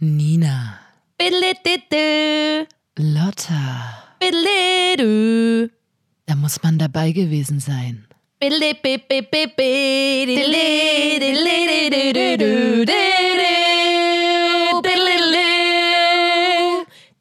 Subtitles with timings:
[0.00, 0.80] Nina.
[2.98, 4.02] Lotta,
[6.26, 8.08] da muss man dabei gewesen sein.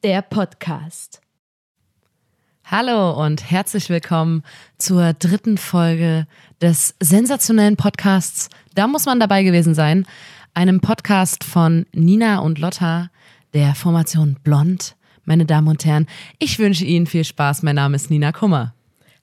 [0.03, 1.21] Der Podcast.
[2.65, 4.41] Hallo und herzlich willkommen
[4.79, 6.25] zur dritten Folge
[6.59, 10.07] des sensationellen Podcasts Da muss man dabei gewesen sein,
[10.53, 13.09] einem Podcast von Nina und Lotta
[13.53, 14.95] der Formation Blond.
[15.25, 16.07] Meine Damen und Herren,
[16.39, 17.63] ich wünsche Ihnen viel Spaß.
[17.63, 18.73] Mein Name ist Nina Kummer.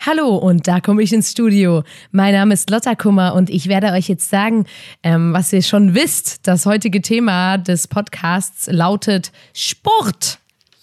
[0.01, 1.85] Hallo und da komme ich ins Studio.
[2.11, 4.65] Mein Name ist Lotta Kummer und ich werde euch jetzt sagen,
[5.03, 6.47] ähm, was ihr schon wisst.
[6.49, 10.39] Das heutige Thema des Podcasts lautet Sport.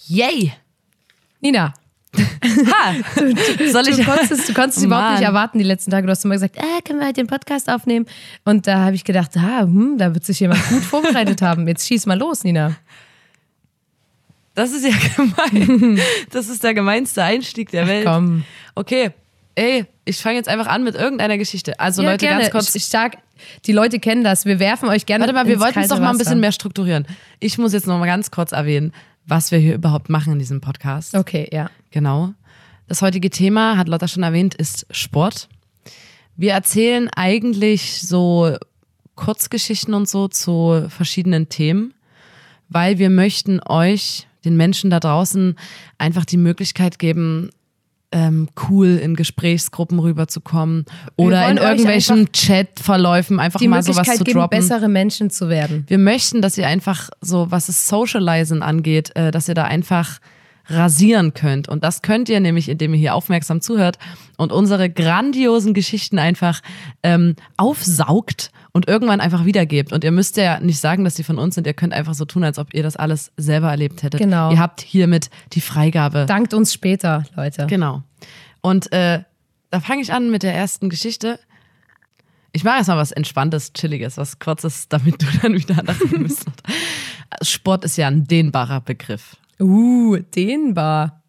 [0.08, 0.54] Yay!
[1.42, 1.74] Nina,
[2.18, 2.94] Ha!
[3.72, 6.08] Soll ich du konntest, du konntest überhaupt nicht erwarten die letzten Tage.
[6.08, 8.06] Du hast immer gesagt, äh, können wir heute den Podcast aufnehmen?
[8.46, 11.68] Und da habe ich gedacht, ah, hm, da wird sich jemand gut vorbereitet haben.
[11.68, 12.76] Jetzt schieß mal los, Nina.
[14.56, 16.00] Das ist ja gemein.
[16.32, 18.06] Das ist der gemeinste Einstieg der Welt.
[18.06, 18.44] Komm.
[18.74, 19.12] Okay,
[19.56, 21.80] ey, ich fange jetzt einfach an mit irgendeiner Geschichte.
[21.80, 22.42] Also Ja, Leute, gerne.
[22.42, 22.70] ganz kurz.
[22.70, 23.18] Ich, ich sag,
[23.66, 24.46] die Leute kennen das.
[24.46, 25.24] Wir werfen euch gerne.
[25.26, 27.06] Warte mal, wir wollten es doch mal ein bisschen mehr strukturieren.
[27.40, 28.94] Ich muss jetzt noch mal ganz kurz erwähnen,
[29.28, 31.16] was wir hier überhaupt machen in diesem Podcast.
[31.16, 31.70] Okay, ja.
[31.92, 32.34] Genau.
[32.88, 35.50] Das heutige Thema, hat Lotta schon erwähnt, ist Sport.
[36.38, 38.56] Wir erzählen eigentlich so
[39.16, 41.94] Kurzgeschichten und so zu verschiedenen Themen,
[42.70, 45.56] weil wir möchten euch, den Menschen da draußen,
[45.98, 47.50] einfach die Möglichkeit geben,
[48.12, 50.86] ähm, cool in Gesprächsgruppen rüberzukommen
[51.18, 54.60] oder in irgendwelchen Chatverläufen einfach Die mal sowas zu geben, droppen.
[54.60, 55.84] bessere Menschen zu werden.
[55.88, 60.20] Wir möchten, dass ihr einfach so, was das Socializen angeht, äh, dass ihr da einfach
[60.70, 61.70] rasieren könnt.
[61.70, 63.98] Und das könnt ihr nämlich, indem ihr hier aufmerksam zuhört
[64.38, 66.62] und unsere grandiosen Geschichten einfach
[67.04, 69.92] ähm, aufsaugt und irgendwann einfach wiedergebt.
[69.92, 71.66] Und ihr müsst ja nicht sagen, dass sie von uns sind.
[71.66, 74.22] Ihr könnt einfach so tun, als ob ihr das alles selber erlebt hättet.
[74.22, 74.52] Genau.
[74.52, 76.28] Ihr habt hiermit die Freigabe.
[76.28, 77.66] Dankt uns später, Leute.
[77.66, 78.04] Genau.
[78.62, 79.24] Und äh,
[79.72, 81.40] da fange ich an mit der ersten Geschichte.
[82.52, 86.46] Ich mache erstmal was Entspanntes, Chilliges, was Kurzes, damit du dann wieder lachen müsst.
[87.42, 89.38] Sport ist ja ein dehnbarer Begriff.
[89.60, 91.24] Uh, dehnbar.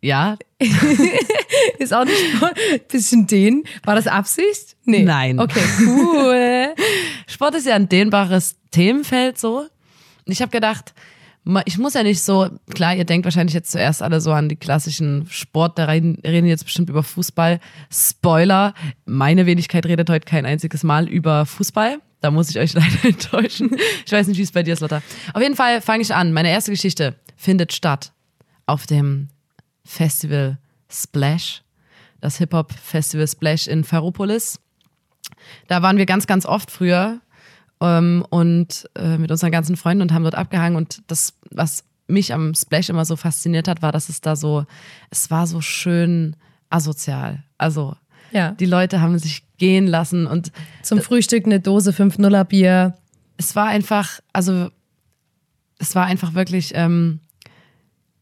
[0.00, 0.36] Ja?
[1.78, 3.64] Ist auch nicht bisschen dehn.
[3.84, 4.76] War das Absicht?
[4.84, 5.02] Nee.
[5.02, 5.38] Nein.
[5.38, 6.74] Okay, cool.
[7.26, 9.60] Sport ist ja ein dehnbares Themenfeld so.
[9.60, 10.94] Und ich habe gedacht,
[11.64, 14.56] ich muss ja nicht so, klar, ihr denkt wahrscheinlich jetzt zuerst alle so an die
[14.56, 17.60] klassischen Sport, da reden, reden jetzt bestimmt über Fußball.
[17.90, 18.74] Spoiler,
[19.06, 21.98] meine Wenigkeit redet heute kein einziges Mal über Fußball.
[22.20, 23.70] Da muss ich euch leider enttäuschen.
[24.04, 25.02] Ich weiß nicht, wie es bei dir ist, Lotta.
[25.32, 26.32] Auf jeden Fall fange ich an.
[26.32, 28.12] Meine erste Geschichte findet statt
[28.66, 29.28] auf dem
[29.90, 30.56] Festival
[30.88, 31.62] Splash,
[32.20, 34.60] das Hip-Hop-Festival Splash in Ferropolis.
[35.66, 37.20] Da waren wir ganz, ganz oft früher
[37.80, 40.76] ähm, und äh, mit unseren ganzen Freunden und haben dort abgehangen.
[40.76, 44.64] Und das, was mich am Splash immer so fasziniert hat, war, dass es da so,
[45.10, 46.36] es war so schön
[46.68, 47.42] asozial.
[47.58, 47.96] Also
[48.30, 48.52] Ja.
[48.52, 50.52] die Leute haben sich gehen lassen und
[50.82, 52.96] Zum Frühstück eine Dose 5-0er Bier.
[53.38, 54.70] es war einfach, also
[55.78, 57.20] es war einfach wirklich, ähm,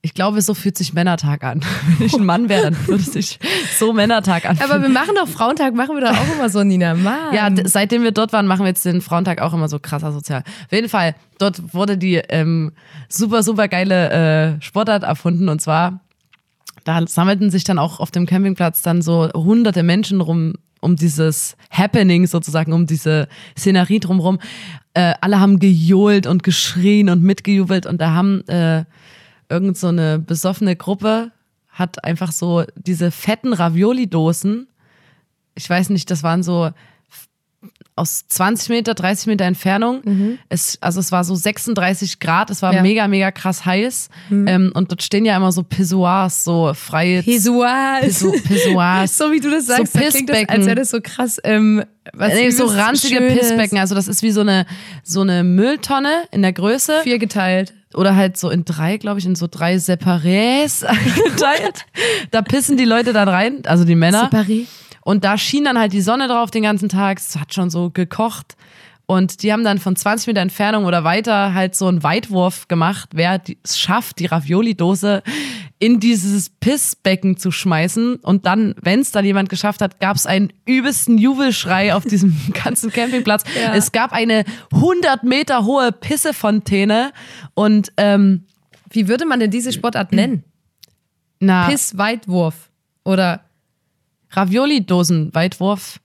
[0.01, 1.61] ich glaube, so fühlt sich Männertag an.
[1.99, 3.39] Wenn ich ein Mann wäre, dann würde sich
[3.79, 4.71] so Männertag anfühlen.
[4.71, 6.95] Aber wir machen doch Frauentag, machen wir doch auch immer so, Nina.
[6.95, 7.35] Mann.
[7.35, 10.41] Ja, seitdem wir dort waren, machen wir jetzt den Frauentag auch immer so krass asozial.
[10.41, 12.73] Auf jeden Fall, dort wurde die ähm,
[13.09, 16.01] super, super geile äh, Sportart erfunden und zwar,
[16.85, 21.57] da sammelten sich dann auch auf dem Campingplatz dann so hunderte Menschen rum, um dieses
[21.71, 23.27] Happening sozusagen, um diese
[23.59, 24.39] Szenerie drumherum.
[24.95, 28.85] Äh, alle haben gejohlt und geschrien und mitgejubelt und da haben äh,
[29.49, 31.33] irgend so eine besoffene Gruppe
[31.69, 34.69] hat einfach so diese fetten Ravioli-Dosen.
[35.55, 36.71] Ich weiß nicht, das waren so
[37.99, 40.39] aus 20 Meter, 30 Meter Entfernung.
[40.49, 42.83] Es, also es war so 36 Grad, es war Ja.
[42.83, 44.09] mega, mega krass heiß.
[44.31, 48.01] Ähm, und dort stehen ja immer so Pissoirs, so freie Pesuas.
[48.03, 49.17] Pisso- Pissoirs.
[49.19, 50.51] So wie du das sagst, So klingt das, Pissbecken.
[50.57, 51.83] als wäre das so krass, ähm,
[52.13, 53.21] was Nee, so ranzige.
[53.21, 53.79] Pissbecken.
[53.79, 54.65] Also das ist wie so eine,
[55.03, 57.01] so eine Mülltonne in der Größe.
[57.03, 57.75] Vier geteilt.
[57.95, 61.87] oder halt so in drei, glaube ich, in so drei Separés eingeteilt.
[62.31, 64.31] da pissen die Leute dann rein, also die Männer.
[64.31, 64.67] Separé.
[65.09, 67.17] Und da schien dann halt die Sonne drauf den ganzen Tag.
[67.17, 68.59] Es hat schon so gekocht.
[69.07, 73.09] Und die haben dann von 20 Meter Entfernung oder weiter halt so einen Weitwurf gemacht,
[73.15, 75.23] wer es schafft, die Ravioli-Dose
[75.79, 78.17] in dieses Pissbecken zu schmeißen.
[78.17, 82.37] Und dann, wenn es dann jemand geschafft hat, gab es einen übelsten Jubelschrei auf diesem
[82.63, 83.45] ganzen Campingplatz.
[83.59, 83.73] Ja.
[83.73, 87.13] Es gab eine 100 Meter hohe Pissefontäne.
[87.55, 88.45] Und ähm,
[88.91, 90.45] Wie würde man denn diese Sportart nennen?
[91.41, 92.69] na, Piss-Weitwurf.
[93.05, 93.48] Oder,
[94.31, 96.01] Ravioli-Dosen, Weitwurf.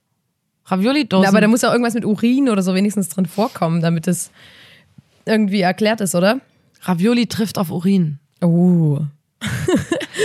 [0.66, 1.28] Ravioli-Dosen.
[1.28, 4.30] aber da muss auch irgendwas mit Urin oder so wenigstens drin vorkommen, damit es
[5.26, 6.40] irgendwie erklärt ist, oder?
[6.82, 8.18] Ravioli trifft auf Urin.
[8.40, 9.00] Oh.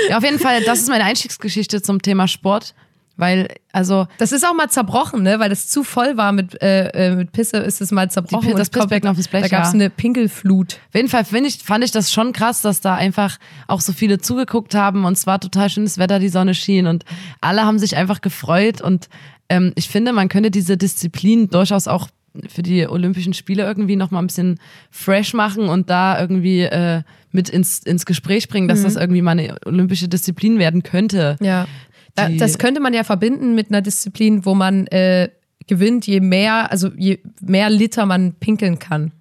[0.09, 2.73] Ja, auf jeden Fall, das ist meine Einstiegsgeschichte zum Thema Sport.
[3.19, 5.39] Weil, also, Das ist auch mal zerbrochen, ne?
[5.39, 8.47] Weil das zu voll war mit, äh, äh, mit Pisse, ist es mal zerbrochen.
[8.47, 9.73] Pi- und das Pissbecken auf dem Blech, Da gab es ja.
[9.73, 10.79] eine Pinkelflut.
[10.87, 13.37] Auf jeden Fall ich, fand ich das schon krass, dass da einfach
[13.67, 17.03] auch so viele zugeguckt haben und es war total schönes Wetter, die Sonne schien und
[17.41, 19.09] alle haben sich einfach gefreut und
[19.49, 22.07] ähm, ich finde, man könnte diese Disziplin durchaus auch
[22.47, 24.59] für die Olympischen Spiele irgendwie nochmal ein bisschen
[24.91, 27.01] fresh machen und da irgendwie äh,
[27.31, 31.37] mit ins, ins Gespräch bringen, dass das irgendwie mal eine olympische Disziplin werden könnte.
[31.41, 31.67] Ja.
[32.15, 35.29] Da, das könnte man ja verbinden mit einer Disziplin, wo man äh,
[35.67, 39.11] gewinnt, je mehr, also je mehr Liter man pinkeln kann.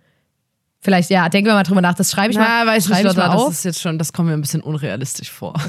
[0.81, 1.95] Vielleicht, ja, denken wir mal drüber nach.
[1.95, 3.53] Das schreibe ich mal, Na, weiß schreibe ich mal Lotta, das auf.
[3.53, 5.55] ist jetzt schon, das kommt mir ein bisschen unrealistisch vor.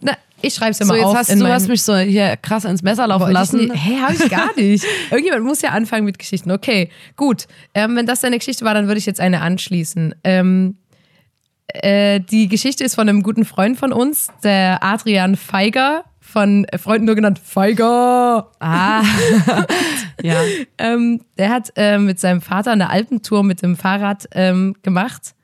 [0.00, 1.16] Na, ich schreibe es So, immer jetzt auf.
[1.16, 3.72] hast du hast mich so hier krass ins Messer laufen lassen.
[3.72, 4.84] Hä, habe ich gar nicht.
[5.10, 6.50] Irgendjemand muss ja anfangen mit Geschichten.
[6.52, 7.46] Okay, gut.
[7.74, 10.14] Ähm, wenn das deine Geschichte war, dann würde ich jetzt eine anschließen.
[10.22, 10.76] Ähm,
[11.74, 16.78] äh, die Geschichte ist von einem guten Freund von uns, der Adrian Feiger, von äh,
[16.78, 18.50] Freunden nur genannt Feiger.
[18.60, 19.02] Ah,
[20.22, 20.42] ja.
[20.76, 25.34] Ähm, der hat ähm, mit seinem Vater eine Alpentour mit dem Fahrrad ähm, gemacht,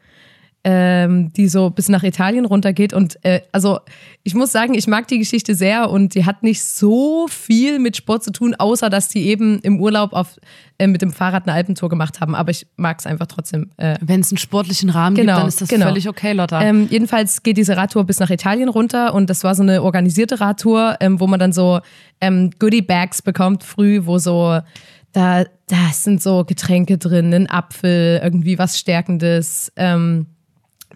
[0.64, 2.94] ähm, die so bis nach Italien runtergeht.
[2.94, 3.80] Und äh, also
[4.22, 7.98] ich muss sagen, ich mag die Geschichte sehr und die hat nicht so viel mit
[7.98, 10.38] Sport zu tun, außer dass die eben im Urlaub auf,
[10.78, 12.34] äh, mit dem Fahrrad eine Alpentour gemacht haben.
[12.34, 13.70] Aber ich mag es einfach trotzdem.
[13.76, 15.86] Äh, Wenn es einen sportlichen Rahmen Genau, gibt, dann ist das genau.
[15.86, 16.62] völlig okay, Lotta.
[16.62, 20.40] ähm, jedenfalls geht diese Radtour bis nach Italien runter und das war so eine organisierte
[20.40, 21.80] Radtour, ähm, wo man dann so
[22.22, 24.60] ähm, Goodie-Bags bekommt früh, wo so,
[25.12, 30.26] da, da sind so Getränke drin, ein Apfel, irgendwie was Stärkendes, ähm,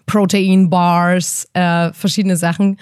[0.08, 2.78] Protein-Bars, äh, verschiedene Sachen.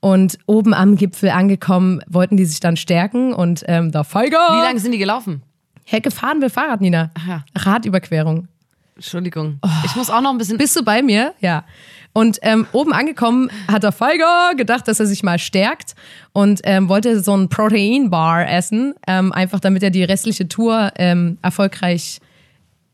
[0.00, 4.38] Und oben am Gipfel angekommen, wollten die sich dann stärken und ähm, der Feiger.
[4.38, 5.42] Wie lange sind die gelaufen?
[5.84, 7.10] Hä, gefahren mit Fahrrad, Nina.
[7.14, 7.44] Ach ja.
[7.54, 8.48] Radüberquerung.
[8.96, 9.58] Entschuldigung.
[9.62, 9.68] Oh.
[9.84, 10.58] Ich muss auch noch ein bisschen.
[10.58, 11.34] Bist du bei mir?
[11.40, 11.64] Ja.
[12.12, 15.94] Und ähm, oben angekommen hat der Feiger gedacht, dass er sich mal stärkt
[16.32, 21.38] und ähm, wollte so ein Protein-Bar essen, ähm, einfach damit er die restliche Tour ähm,
[21.40, 22.20] erfolgreich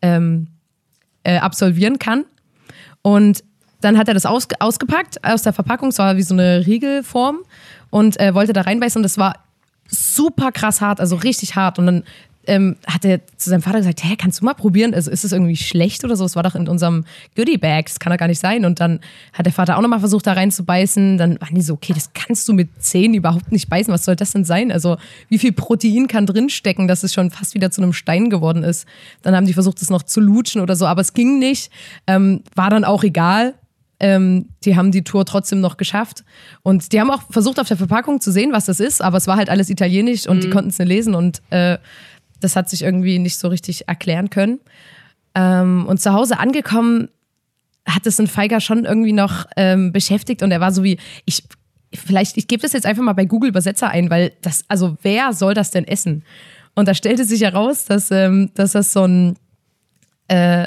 [0.03, 0.49] ähm,
[1.25, 2.25] äh, absolvieren kann.
[3.03, 3.43] Und
[3.81, 7.38] dann hat er das ausge ausgepackt aus der Verpackung, es war wie so eine Riegelform
[7.90, 9.34] und äh, wollte da reinbeißen und das war
[9.88, 11.78] super krass hart, also richtig hart.
[11.78, 12.05] Und dann
[12.46, 14.94] ähm, hat er zu seinem Vater gesagt, hä, kannst du mal probieren?
[14.94, 16.25] Also ist es irgendwie schlecht oder so?
[16.25, 18.64] Es war doch in unserem Goodie-Bag, das kann doch gar nicht sein.
[18.64, 19.00] Und dann
[19.32, 21.19] hat der Vater auch nochmal versucht, da reinzubeißen.
[21.19, 23.93] Dann waren die so, okay, das kannst du mit Zähnen überhaupt nicht beißen.
[23.93, 24.70] Was soll das denn sein?
[24.70, 24.96] Also
[25.29, 28.87] wie viel Protein kann drinstecken, dass es schon fast wieder zu einem Stein geworden ist?
[29.22, 31.70] Dann haben die versucht, das noch zu lutschen oder so, aber es ging nicht.
[32.06, 33.55] Ähm, war dann auch egal.
[33.98, 36.25] Ähm, die haben die Tour trotzdem noch geschafft.
[36.62, 39.26] Und die haben auch versucht, auf der Verpackung zu sehen, was das ist, aber es
[39.26, 41.78] war halt alles italienisch und die konnten es nicht lesen und äh,
[42.40, 44.60] das hat sich irgendwie nicht so richtig erklären können.
[45.34, 47.08] Ähm, und zu Hause angekommen,
[47.87, 51.44] hat es ein Feiger schon irgendwie noch ähm, beschäftigt und er war so wie, ich,
[51.94, 55.32] vielleicht, ich gebe das jetzt einfach mal bei Google Übersetzer ein, weil das, also wer
[55.32, 56.25] soll das denn essen?
[56.75, 59.37] Und da stellte sich heraus, dass, ähm, dass das so ein,
[60.28, 60.66] äh,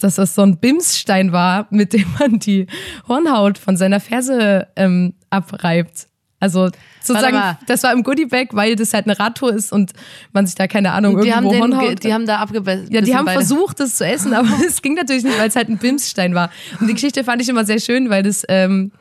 [0.00, 2.66] dass das so ein Bimsstein war, mit dem man die
[3.08, 6.06] Hornhaut von seiner Ferse ähm, abreibt.
[6.40, 6.70] Also
[7.02, 9.90] sozusagen, das war im Goodiebag, weil das halt eine Radtour ist und
[10.32, 12.04] man sich da keine Ahnung die, haben irgendwo den, ge- Hornhaut.
[12.04, 12.92] die haben da abgebissen.
[12.92, 13.40] Ja, die haben beide.
[13.40, 16.50] versucht, das zu essen, aber es ging natürlich nicht, weil es halt ein Bimsstein war.
[16.80, 18.92] Und die Geschichte fand ich immer sehr schön, weil das, ähm,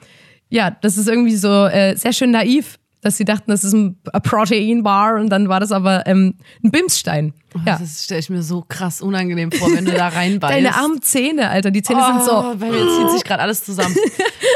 [0.49, 3.97] ja, das ist irgendwie so äh, sehr schön naiv, dass sie dachten, das ist ein
[4.23, 7.33] Protein Bar und dann war das aber ähm, ein Bimsstein.
[7.65, 7.77] Ja.
[7.79, 10.53] Das stelle ich mir so krass unangenehm vor, wenn du da reinbeißt.
[10.53, 12.37] Deine armen Zähne, Alter, die Zähne sind so.
[12.37, 13.95] Oh, bei mir zieht sich gerade alles zusammen.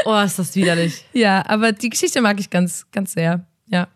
[0.04, 1.04] Oh, ist das widerlich.
[1.12, 3.46] Ja, aber die Geschichte mag ich ganz, ganz sehr.
[3.68, 3.86] Ja.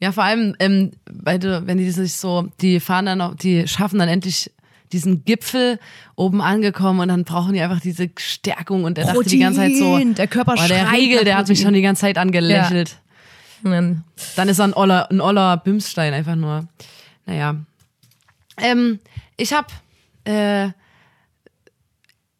[0.00, 3.68] Ja, vor allem, ähm, weil du, wenn die sich so, die fahren dann noch, die
[3.68, 4.50] schaffen dann endlich
[4.92, 5.78] diesen Gipfel
[6.16, 9.76] oben angekommen und dann brauchen die einfach diese Stärkung und der dachte die ganze Zeit
[9.76, 12.90] so, der Körper oh, der Riegel, der hat mich schon die ganze Zeit angelächelt.
[12.90, 13.05] Und
[13.70, 14.04] dann-
[14.36, 16.66] Dann ist er ein oller, ein oller Bimsstein einfach nur.
[17.26, 17.56] Naja.
[18.58, 19.00] Ähm,
[19.36, 19.70] ich hab
[20.24, 20.70] äh,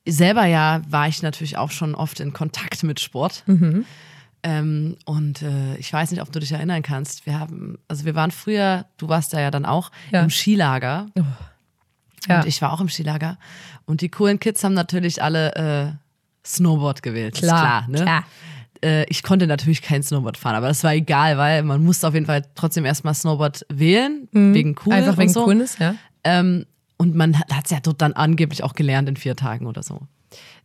[0.07, 3.45] selber ja, war ich natürlich auch schon oft in Kontakt mit Sport.
[4.43, 7.27] Ähm, und äh, ich weiß nicht, ob du dich erinnern kannst.
[7.27, 10.23] Wir haben, also wir waren früher, du warst da ja dann auch, Ja.
[10.23, 11.07] im Skilager.
[12.29, 12.39] Ja.
[12.41, 13.39] Und ich war auch im Skilager.
[13.87, 15.93] Und die coolen Kids haben natürlich alle äh,
[16.47, 17.35] Snowboard gewählt.
[17.37, 18.03] Klar, klar, ne?
[18.03, 18.25] klar.
[18.85, 22.15] Äh, ich konnte natürlich kein Snowboard fahren, aber das war egal, weil man musste auf
[22.15, 24.99] jeden Fall trotzdem erstmal Snowboard wählen, wegen cool Mhm.
[24.99, 25.45] Einfach wegen so.
[25.45, 25.95] Coolness, ja.
[26.25, 26.67] Ähm,
[26.99, 30.01] und man hat es ja dort dann angeblich auch gelernt in vier Tagen oder so.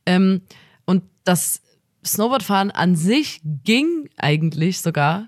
[0.06, 0.41] Ähm,
[0.86, 1.62] und das
[2.06, 5.27] Snowboardfahren an sich ging eigentlich sogar,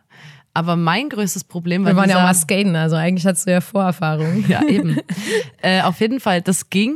[0.55, 3.47] Aber mein größtes Problem war Wir waren ja auch dieser- mal skaten, also eigentlich hattest
[3.47, 4.45] du ja Vorerfahrung.
[4.47, 4.97] Ja, eben.
[5.63, 6.95] äh, auf jeden Fall, das ging.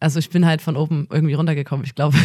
[0.00, 1.84] Also ich bin halt von oben irgendwie runtergekommen.
[1.84, 2.16] Ich glaube,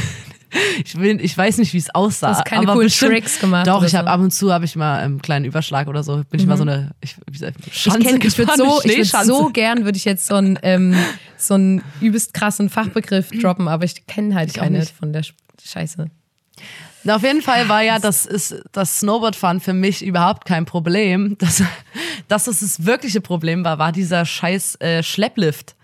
[0.84, 2.32] ich, will, ich weiß nicht, wie es aussah.
[2.32, 4.12] Du hast keine aber coolen bestimmt, Tricks gemacht Doch, ich habe so.
[4.14, 6.24] ab und zu habe ich mal einen kleinen Überschlag oder so.
[6.30, 7.40] Bin ich mal so eine ich, Ich,
[7.82, 10.96] Schanze kenn, ich würde so, ich würd so gern, würde ich jetzt so einen, ähm,
[11.38, 15.34] so einen übelst krassen Fachbegriff droppen, aber ich kenne halt auch keine von der Sch-
[15.64, 16.08] Scheiße.
[17.06, 21.38] Na, auf jeden Fall war ja das, ist, das Snowboardfahren für mich überhaupt kein Problem.
[21.40, 21.64] Das,
[22.28, 25.76] das, was das wirkliche Problem war, war dieser scheiß äh, Schlepplift.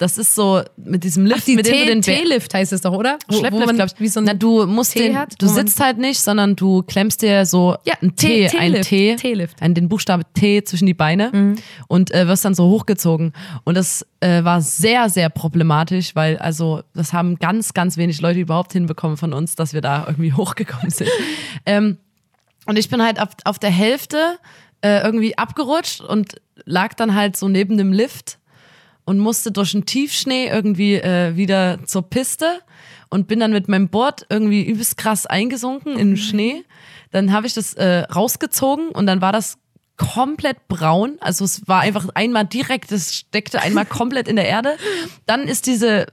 [0.00, 2.92] Das ist so mit diesem Lift, Die mit dem du den T-Lift heißt es doch,
[2.94, 3.18] oder?
[3.28, 4.00] Wo, wo Schlepplift, man glaub ich.
[4.00, 6.56] wie so ein Na, du musst den, hat, du wo man- sitzt halt nicht, sondern
[6.56, 9.60] du klemmst dir so Ja, ein T- T, ein T, T-Lift.
[9.60, 11.54] ein, den Buchstabe T zwischen die Beine
[11.86, 13.34] und äh, wirst dann so hochgezogen.
[13.64, 18.40] Und das äh, war sehr, sehr problematisch, weil also das haben ganz, ganz wenig Leute
[18.40, 21.10] überhaupt hinbekommen von uns, dass wir da irgendwie hochgekommen sind.
[21.66, 21.98] ähm,
[22.66, 24.38] und ich bin halt auf, auf der Hälfte
[24.82, 28.38] äh, irgendwie abgerutscht und lag dann halt so neben dem Lift
[29.04, 32.60] und musste durch den Tiefschnee irgendwie äh, wieder zur Piste
[33.08, 36.64] und bin dann mit meinem Board irgendwie übelst krass eingesunken in den Schnee.
[37.10, 39.58] Dann habe ich das äh, rausgezogen und dann war das
[39.96, 41.18] komplett braun.
[41.20, 44.76] Also es war einfach einmal direkt, es steckte einmal komplett in der Erde.
[45.26, 46.06] Dann ist diese,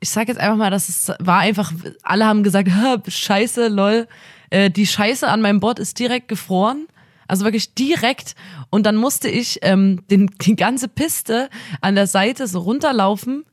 [0.00, 4.08] ich sag jetzt einfach mal, dass es war einfach, alle haben gesagt, "Ha, scheiße, lol.
[4.50, 6.86] Äh, die Scheiße an meinem Board ist direkt gefroren.
[7.30, 8.34] Also wirklich direkt.
[8.70, 11.48] Und dann musste ich ähm, den, die ganze Piste
[11.80, 13.44] an der Seite so runterlaufen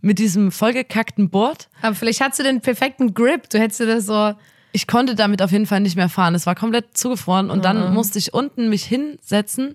[0.00, 1.68] mit diesem vollgekackten Board.
[1.82, 3.48] Aber vielleicht hast du den perfekten Grip.
[3.50, 4.34] Du hättest dir das so.
[4.72, 6.34] Ich konnte damit auf jeden Fall nicht mehr fahren.
[6.34, 7.50] Es war komplett zugefroren.
[7.50, 7.62] Und Mhm.
[7.62, 9.74] dann musste ich unten mich hinsetzen.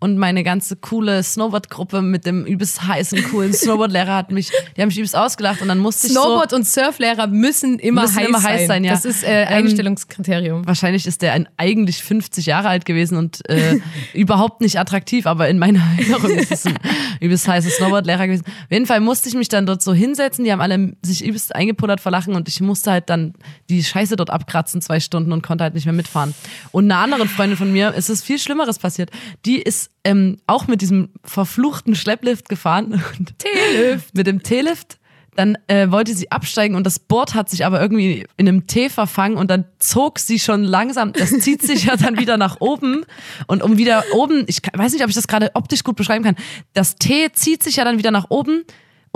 [0.00, 4.88] Und meine ganze coole Snowboard-Gruppe mit dem übelst heißen, coolen Snowboard-Lehrer hat mich, die haben
[4.88, 5.60] mich übelst ausgelacht.
[5.60, 8.66] Und dann musste ich so, Snowboard- und Surflehrer müssen immer, Müssen heiß, immer heiß sein.
[8.68, 8.92] sein, ja.
[8.92, 10.66] Das ist äh, Ähm, Einstellungskriterium.
[10.66, 13.78] Wahrscheinlich ist der ein, eigentlich 50 Jahre alt gewesen und äh,
[14.14, 16.78] überhaupt nicht attraktiv, aber in meiner Erinnerung ist es ein
[17.20, 18.44] übelst heißer Snowboardlehrer gewesen.
[18.46, 21.54] Auf jeden Fall musste ich mich dann dort so hinsetzen, die haben alle sich übelst
[21.56, 23.34] eingepullert vor Lachen und ich musste halt dann
[23.68, 26.34] die Scheiße dort abkratzen, zwei Stunden und konnte halt nicht mehr mitfahren.
[26.70, 29.10] Und einer anderen Freundin von mir ist es viel Schlimmeres passiert.
[29.44, 33.02] Die ist ähm, auch mit diesem verfluchten Schlepplift gefahren.
[33.18, 34.14] Und T-Lift.
[34.14, 34.98] mit dem T-Lift.
[35.36, 38.88] Dann äh, wollte sie absteigen und das Board hat sich aber irgendwie in einem T
[38.88, 43.04] verfangen und dann zog sie schon langsam, das zieht sich ja dann wieder nach oben
[43.46, 46.34] und um wieder oben, ich weiß nicht, ob ich das gerade optisch gut beschreiben kann,
[46.72, 48.64] das T zieht sich ja dann wieder nach oben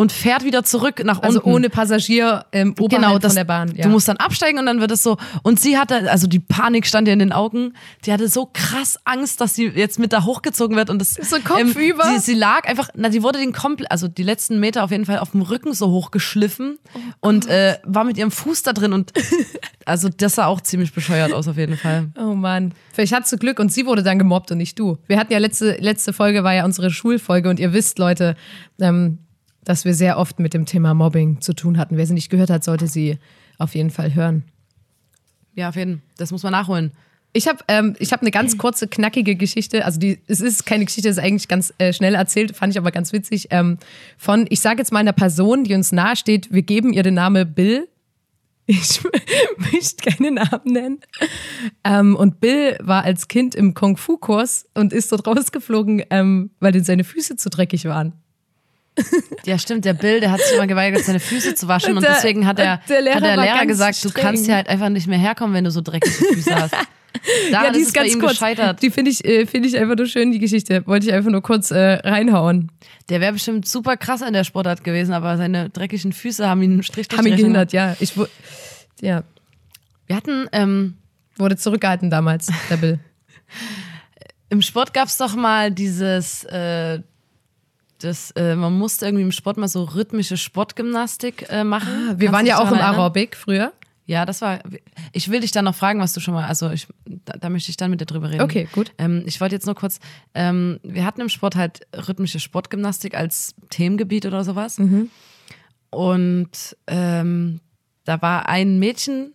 [0.02, 1.50] und fährt wieder zurück nach Also unten.
[1.50, 3.74] ohne Passagier ähm, oberhalb Genau, das, von der Bahn.
[3.74, 3.84] Ja.
[3.84, 5.16] du musst dann absteigen und dann wird es so.
[5.42, 7.72] Und sie hatte, also die Panik stand ihr in den Augen.
[8.04, 11.36] Die hatte so krass Angst, dass sie jetzt mit da hochgezogen wird und das So
[11.42, 12.04] kopfüber?
[12.12, 15.06] Sie, sie lag einfach, na, die wurde den komplett, also die letzten Meter auf jeden
[15.06, 16.78] Fall auf dem Rücken so hochgeschliffen
[17.20, 19.12] und äh, war mit ihrem Fuß da drin und
[19.86, 22.08] also das sah auch ziemlich bescheuert aus auf jeden Fall.
[22.18, 22.74] Oh Mann.
[22.92, 24.98] Vielleicht hattest du Glück und sie wurde dann gemobbt und nicht du.
[25.06, 28.36] Wir hatten ja letzte, letzte Folge war ja unsere Schulfolge und ihr wisst, Leute,
[28.80, 29.18] ähm,
[29.64, 31.96] dass wir sehr oft mit dem Thema Mobbing zu tun hatten.
[31.96, 33.18] Wer sie nicht gehört hat, sollte sie
[33.58, 34.44] auf jeden Fall hören.
[35.54, 36.02] Ja, auf jeden Fall.
[36.16, 36.92] Das muss man nachholen.
[37.34, 39.84] Ich habe ähm, ich hab eine ganz kurze, knackige Geschichte.
[39.86, 42.78] Also die, es ist keine Geschichte, es ist eigentlich ganz äh, schnell erzählt, fand ich
[42.78, 43.48] aber ganz witzig.
[43.50, 43.78] Ähm,
[44.18, 47.14] von, ich sage jetzt mal einer Person, die uns nahe steht, wir geben ihr den
[47.14, 47.88] Namen Bill.
[48.66, 49.00] Ich
[49.72, 51.00] möchte keine Namen nennen.
[51.84, 56.84] Ähm, und Bill war als Kind im Kung-Fu-Kurs und ist dort rausgeflogen, ähm, weil denn
[56.84, 58.21] seine Füße zu dreckig waren.
[59.44, 62.02] Ja, stimmt, der Bill, der hat sich immer geweigert, seine Füße zu waschen und, Und
[62.04, 64.22] der- deswegen hat der, der Lehrer hat der Lehrer gesagt, du streng.
[64.24, 66.74] kannst hier halt einfach nicht mehr herkommen, wenn du so dreckige Füße hast.
[67.50, 68.30] Da ja, ist die es ist bei ganz kurz.
[68.32, 68.82] gescheitert.
[68.82, 70.86] Die finde ich, äh, find ich einfach nur schön, die Geschichte.
[70.86, 72.70] Wollte ich einfach nur kurz äh, reinhauen.
[73.10, 76.72] Der wäre bestimmt super krass in der Sportart gewesen, aber seine dreckigen Füße haben ihn
[76.72, 77.96] einen Strich durch Haben ihn gehindert, ja.
[78.00, 78.14] Ich,
[79.00, 79.22] ja,
[80.06, 80.96] Wir hatten, ähm,
[81.36, 82.98] wurde zurückgehalten damals, der Bill.
[84.48, 87.00] im Sport gab es doch mal dieses, äh,
[88.04, 91.88] das, äh, man musste irgendwie im Sport mal so rhythmische Sportgymnastik äh, machen.
[91.88, 92.78] Wir Kannst du waren ja auch im?
[92.78, 93.72] Aerobic früher.
[94.04, 94.58] Ja, das war.
[95.12, 96.46] Ich will dich dann noch fragen, was du schon mal.
[96.46, 98.42] Also ich, da, da möchte ich dann mit dir drüber reden.
[98.42, 98.92] Okay, gut.
[98.98, 100.00] Ähm, ich wollte jetzt nur kurz.
[100.34, 104.78] Ähm, wir hatten im Sport halt rhythmische Sportgymnastik als Themengebiet oder sowas.
[104.78, 105.08] Mhm.
[105.90, 107.60] Und ähm,
[108.04, 109.34] da war ein Mädchen,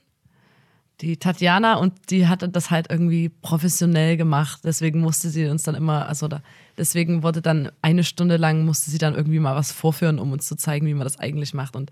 [1.01, 4.61] die Tatjana, und die hatte das halt irgendwie professionell gemacht.
[4.63, 6.41] Deswegen musste sie uns dann immer, also da,
[6.77, 10.47] deswegen wurde dann eine Stunde lang musste sie dann irgendwie mal was vorführen, um uns
[10.47, 11.75] zu zeigen, wie man das eigentlich macht.
[11.75, 11.91] Und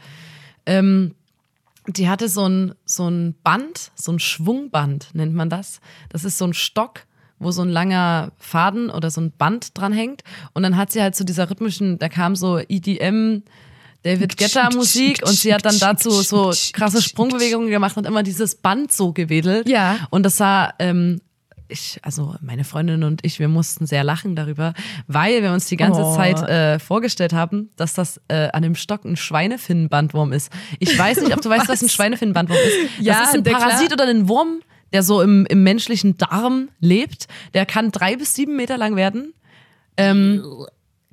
[0.65, 1.15] ähm,
[1.87, 5.79] die hatte so ein, so ein Band, so ein Schwungband nennt man das.
[6.09, 7.05] Das ist so ein Stock,
[7.39, 10.23] wo so ein langer Faden oder so ein Band dran hängt.
[10.53, 13.43] Und dann hat sie halt zu dieser rhythmischen, da kam so EDM,
[14.03, 18.53] David Guetta Musik und sie hat dann dazu so krasse Sprungbewegungen gemacht und immer dieses
[18.53, 19.67] Band so gewedelt.
[19.67, 19.97] Ja.
[20.11, 21.21] Und das sah ähm,
[21.67, 24.73] ich, also meine Freundin und ich, wir mussten sehr lachen darüber,
[25.07, 26.15] weil wir uns die ganze Oh.
[26.15, 30.51] Zeit äh, vorgestellt haben, dass das äh, an dem Stock ein Schweinefinnenbandwurm ist.
[30.79, 31.89] Ich weiß nicht, ob du weißt, was ein?
[31.89, 33.01] Schweinefinnenbandwurm ist.
[33.01, 33.59] Ja, das ist ein klar.
[33.59, 34.61] Parasit oder ein Wurm,
[34.93, 37.27] der so im, im menschlichen Darm lebt.
[37.53, 39.33] Der kann drei bis sieben Meter lang werden.
[39.97, 40.43] Ähm,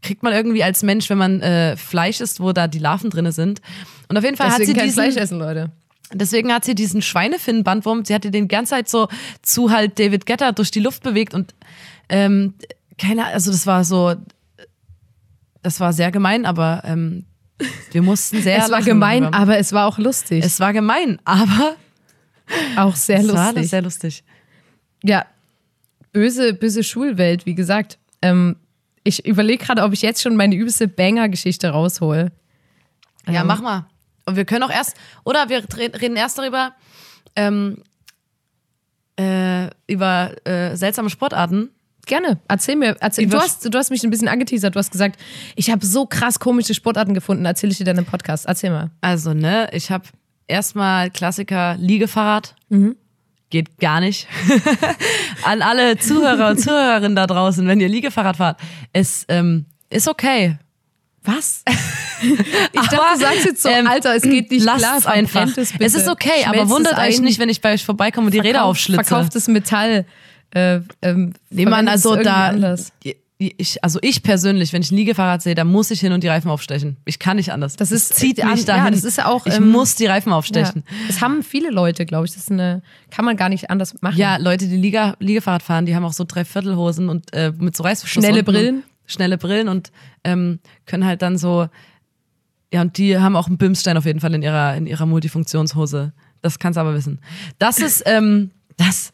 [0.02, 3.30] kriegt man irgendwie als Mensch, wenn man äh, Fleisch isst, wo da die Larven drin
[3.32, 3.60] sind.
[4.08, 5.70] Und auf jeden Fall hat Deswegen sie kein diesen, Fleisch essen, Leute.
[6.14, 9.08] Deswegen hat sie diesen Schweinefinnenbandwurm, sie hatte den ganze Zeit so
[9.42, 11.54] zu halt David Getter durch die Luft bewegt und
[12.08, 12.54] ähm,
[12.98, 14.14] keine, also das war so,
[15.62, 17.24] das war sehr gemein, aber ähm,
[17.92, 19.38] wir mussten sehr es war gemein, darüber.
[19.38, 20.44] aber es war auch lustig.
[20.44, 21.76] es war gemein, aber
[22.76, 23.70] auch sehr es war lustig.
[23.70, 24.24] sehr lustig.
[25.02, 25.24] ja,
[26.12, 27.98] böse, böse Schulwelt, wie gesagt.
[28.20, 28.56] Ähm,
[29.04, 32.30] ich überlege gerade, ob ich jetzt schon meine übelste Banger-Geschichte raushole.
[33.26, 33.86] Ja, Ähm, mach mal.
[34.24, 36.72] Und wir können auch erst, oder wir reden erst darüber,
[37.36, 37.82] ähm,
[39.18, 41.70] äh, über äh, seltsame Sportarten.
[42.06, 42.96] Gerne, erzähl mir.
[43.00, 44.74] Erzähl, du, hast, du hast mich ein bisschen angeteasert.
[44.74, 45.20] Du hast gesagt,
[45.54, 47.44] ich habe so krass komische Sportarten gefunden.
[47.44, 48.46] Erzähl ich dir dann im Podcast.
[48.46, 48.90] Erzähl mal.
[49.00, 50.04] Also, ne, ich habe
[50.48, 52.56] erstmal Klassiker Liegefahrrad.
[53.50, 54.26] Geht gar nicht.
[55.44, 58.60] An alle Zuhörer und Zuhörerinnen da draußen, wenn ihr Liegefahrrad fahrt,
[58.92, 60.58] es ähm, ist okay.
[61.24, 61.62] Was?
[62.22, 64.98] ich dachte, du sagst jetzt so, ähm, Alter, es geht nicht lasst klar.
[64.98, 65.46] es einfach.
[65.56, 68.34] Es, es ist okay, Schmelzt aber wundert euch nicht, wenn ich bei euch vorbeikomme und
[68.34, 69.04] die Räder aufschlitze.
[69.04, 70.04] Verkauftes Metall.
[70.54, 72.92] Äh, ähm, Nee, man, also da, Anders.
[73.38, 76.28] ich, also ich persönlich, wenn ich ein Liegefahrrad sehe, da muss ich hin und die
[76.28, 76.96] Reifen aufstechen.
[77.06, 77.76] Ich kann nicht anders.
[77.76, 78.92] Das ist- zieht ja, mich ja, dahin.
[78.92, 80.84] das ist ja auch, Ich ähm, muss die Reifen aufstechen.
[80.86, 81.06] Ja.
[81.06, 82.32] Das haben viele Leute, glaube ich.
[82.32, 84.18] Das ist eine, kann man gar nicht anders machen.
[84.18, 87.84] Ja, Leute, die Liga, Liegefahrrad fahren, die haben auch so Dreiviertelhosen und äh, mit so
[87.84, 88.24] Reißverschluss.
[88.24, 88.82] Schnelle unten Brillen.
[89.06, 89.92] Schnelle Brillen und
[90.24, 91.68] ähm, können halt dann so,
[92.72, 96.12] ja, und die haben auch einen Bimsstein auf jeden Fall in ihrer, in ihrer Multifunktionshose.
[96.40, 97.20] Das kannst du aber wissen.
[97.58, 99.12] Das ist, ähm, das,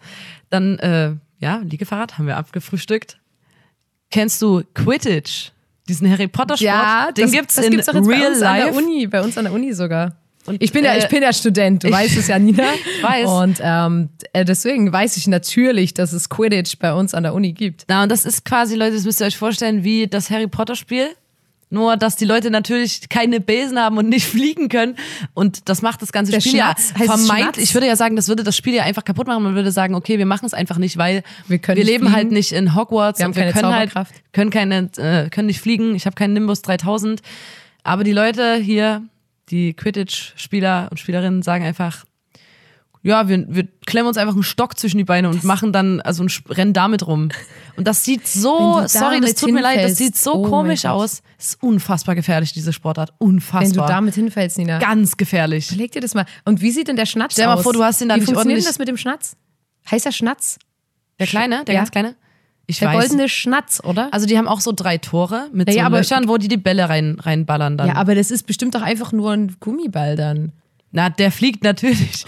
[0.50, 3.18] dann, äh, ja, Liegefahrrad haben wir abgefrühstückt.
[4.11, 5.50] Kennst du Quidditch?
[5.88, 6.62] Diesen Harry Potter Sport?
[6.66, 8.66] Ja, den das, gibt's das in gibt's doch jetzt real bei uns life.
[8.66, 10.16] an der Uni, bei uns an der Uni sogar.
[10.48, 12.64] Und ich bin ja, äh, ich bin ja Student, du ich- weißt es ja, Nina.
[12.96, 13.28] Ich weiß.
[13.28, 17.52] Und ähm, äh, deswegen weiß ich natürlich, dass es Quidditch bei uns an der Uni
[17.52, 17.84] gibt.
[17.88, 20.74] Na, und das ist quasi, Leute, das müsst ihr euch vorstellen, wie das Harry Potter
[20.74, 21.08] Spiel.
[21.70, 24.96] Nur, dass die Leute natürlich keine Besen haben und nicht fliegen können.
[25.34, 27.56] Und das macht das ganze Der Spiel Schnatz, ja heißt es vermeint.
[27.56, 27.58] Schnatz?
[27.58, 29.42] Ich würde ja sagen, das würde das Spiel ja einfach kaputt machen.
[29.42, 32.12] Man würde sagen, okay, wir machen es einfach nicht, weil Wir wir leben fliegen.
[32.14, 33.92] halt nicht in Hogwarts Wir haben und wir keine können halt,
[34.32, 35.94] können keine, äh, können nicht fliegen.
[35.94, 37.20] Ich habe keinen Nimbus 3000.
[37.82, 39.02] Aber die Leute hier,
[39.50, 42.04] die Quidditch-Spieler und Spielerinnen sagen einfach,
[43.02, 46.22] ja, wir, wir klemmen uns einfach einen Stock zwischen die Beine und machen dann, also
[46.22, 47.28] und rennen damit rum.
[47.76, 50.48] Und das sieht so, du sorry, das tut mir leid, das hinfällst, sieht so oh
[50.48, 51.22] komisch aus.
[51.38, 53.12] Ist unfassbar gefährlich, diese Sportart.
[53.18, 53.62] Unfassbar.
[53.62, 54.78] Wenn du damit hinfällst, Nina.
[54.78, 55.70] Ganz gefährlich.
[55.70, 56.26] Leg dir das mal.
[56.44, 57.62] Und wie sieht denn der Schnatz Stell mal aus?
[57.62, 59.37] vor, du hast ihn da Wie nicht funktioniert das mit dem Schnatz?
[59.90, 60.58] Heißt der Schnatz?
[61.18, 61.80] Der kleine, der Ja.
[61.80, 62.16] ganz kleine?
[62.70, 63.09] Ich Der weiß.
[63.09, 64.09] goldene Schnatz, oder?
[64.12, 66.48] Also die haben auch so drei Tore mit Ja, so ja, aber- Löchern, wo die
[66.48, 67.88] die Bälle rein, reinballern dann.
[67.88, 70.52] ja, aber das ist bestimmt doch einfach nur ein Gummiball dann.
[70.92, 72.24] Na, der fliegt natürlich.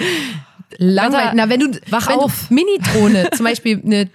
[0.79, 1.33] Langweilig.
[1.35, 2.51] Na, wenn du wach wenn auf.
[2.51, 4.09] Mini-Drohne, zum Beispiel eine.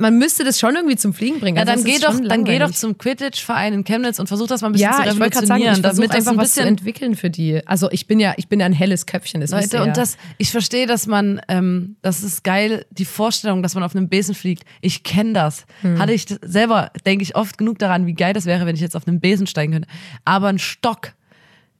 [0.00, 1.56] Man müsste das schon irgendwie zum Fliegen bringen.
[1.56, 4.62] Ja, Also dann geh doch, dann geh doch zum Quidditch-Verein in Chemnitz und versuch das
[4.62, 6.38] mal ein bisschen zu Ja, ich wollte gerade sagen, revolutionieren, ich damit das einfach ein
[6.38, 7.66] was zu bisschen entwickeln für die.
[7.66, 9.40] Also ich bin ja, ich bin ja ein helles Köpfchen.
[9.40, 9.82] Das Leute, ja.
[9.82, 13.94] und das, ich verstehe, dass man, ähm, das ist geil, die Vorstellung, dass man auf
[13.94, 14.64] einem Besen fliegt.
[14.80, 15.66] Ich kenne das.
[15.82, 15.98] Hm.
[15.98, 18.96] Hatte ich selber, denke ich oft genug daran, wie geil das wäre, wenn ich jetzt
[18.96, 19.88] auf einem Besen steigen könnte.
[20.24, 21.12] Aber ein Stock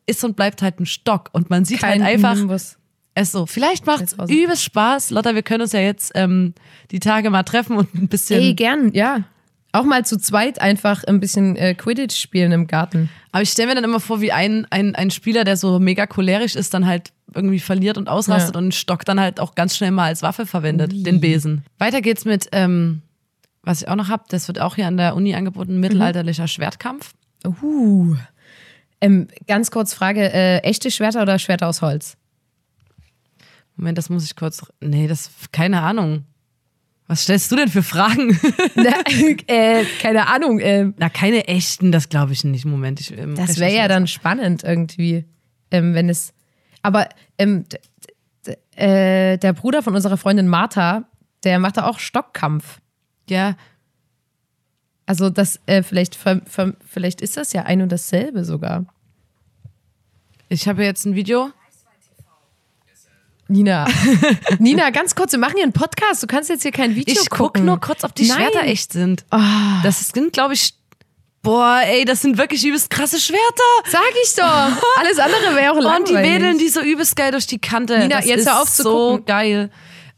[0.07, 1.31] ist und bleibt halt ein Stock.
[1.33, 2.77] Und man sieht Kein halt einfach, Nimbus.
[3.15, 3.47] Es so.
[3.47, 5.11] Vielleicht macht es übelst Spaß.
[5.11, 6.55] Lotta, wir können uns ja jetzt ähm,
[6.91, 8.41] die Tage mal treffen und ein bisschen.
[8.41, 9.25] Ey, gern, ja.
[9.73, 13.09] Auch mal zu zweit einfach ein bisschen äh, Quidditch spielen im Garten.
[13.31, 16.07] Aber ich stelle mir dann immer vor, wie ein, ein, ein Spieler, der so mega
[16.07, 18.59] cholerisch ist, dann halt irgendwie verliert und ausrastet Ja.
[18.59, 21.65] und einen Stock dann halt auch ganz schnell mal als Waffe verwendet, den Besen.
[21.79, 23.03] Weiter geht's mit, ähm,
[23.63, 27.13] was ich auch noch hab, das wird auch hier an der Uni angeboten, mittelalterlicher Schwertkampf.
[27.47, 28.17] Uh.
[29.01, 32.17] Ähm, ganz kurz Frage: äh, echte Schwerter oder Schwerter aus Holz?
[33.81, 34.63] Moment, das muss ich kurz.
[34.81, 35.31] Nee, das.
[35.53, 36.25] Keine Ahnung.
[37.07, 38.39] Was stellst du denn für Fragen?
[38.75, 38.93] Na,
[39.47, 40.61] äh, keine Ahnung.
[40.61, 42.67] ähm, Na, keine echten, das glaube ich nicht.
[42.67, 43.17] Moment, ich.
[43.17, 45.25] Ähm, Das wäre ja dann spannend irgendwie,
[45.71, 46.35] ähm, wenn es.
[46.83, 47.65] Aber ähm,
[48.77, 51.05] äh, der Bruder von unserer Freundin Martha,
[51.43, 52.81] der macht da auch Stockkampf.
[53.31, 53.57] Ja,
[55.07, 56.19] Also das äh, vielleicht,
[56.87, 58.85] vielleicht ist das ja ein und dasselbe sogar.
[60.51, 61.51] ich habe jetzt ein Video.
[63.51, 63.85] Nina,
[64.61, 66.23] Nina, ganz kurz, wir machen hier einen Podcast.
[66.23, 67.65] Du kannst jetzt hier kein Video Ich gucke gucken.
[67.65, 68.37] nur kurz, ob die Nein.
[68.37, 69.25] Schwerter echt sind.
[69.31, 69.83] Ah.
[69.83, 70.75] Das sind, glaube ich.
[71.43, 73.91] Boah, ey, das sind wirklich übelst krasse Schwerter.
[73.91, 74.45] Sag ich doch.
[74.99, 76.07] Alles andere wäre auch Und langweilig.
[76.09, 77.99] die wedeln die so übelst geil durch die Kante.
[77.99, 79.25] Nina, das jetzt ist hör auf zu so gucken.
[79.27, 79.71] geil.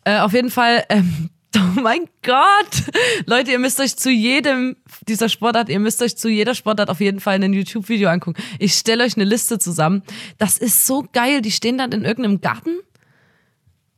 [0.05, 2.83] Äh, auf jeden Fall, ähm, Oh mein Gott!
[3.27, 4.77] Leute, ihr müsst euch zu jedem
[5.09, 8.43] dieser Sportart, ihr müsst euch zu jeder Sportart auf jeden Fall ein YouTube-Video angucken.
[8.59, 10.03] Ich stelle euch eine Liste zusammen.
[10.39, 11.41] Das ist so geil.
[11.41, 12.79] Die stehen dann in irgendeinem Garten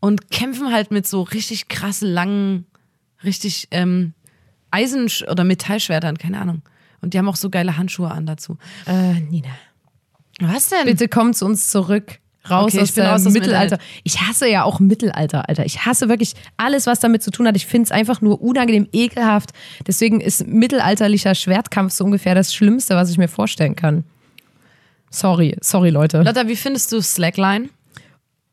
[0.04, 2.66] und kämpfen halt mit so richtig krassen, langen,
[3.24, 4.12] richtig ähm,
[4.70, 6.60] Eisen- oder Metallschwertern, keine Ahnung.
[7.00, 8.58] Und die haben auch so geile Handschuhe an dazu.
[8.86, 9.48] Äh, Nina.
[10.40, 10.84] Was denn?
[10.84, 12.18] Bitte kommt zu uns zurück.
[12.50, 13.78] Raus Okay, aus ich bin dem dem Mittelalter.
[14.02, 15.64] Ich hasse ja auch Mittelalter, Alter.
[15.64, 17.56] Ich hasse wirklich alles, was damit zu tun hat.
[17.56, 19.52] Ich finde es einfach nur unangenehm, ekelhaft.
[19.86, 24.04] Deswegen ist mittelalterlicher Schwertkampf so ungefähr das Schlimmste, was ich mir vorstellen kann.
[25.08, 26.20] Sorry, sorry, Leute.
[26.20, 27.70] Lotta, wie findest du Slackline?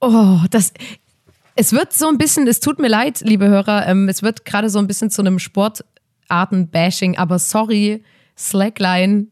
[0.02, 0.74] Oh, das.
[1.62, 4.68] Es wird so ein bisschen, es tut mir leid, liebe Hörer, ähm, es wird gerade
[4.68, 8.04] so ein bisschen zu einem Sportarten-Bashing, aber sorry,
[8.36, 9.28] Slackline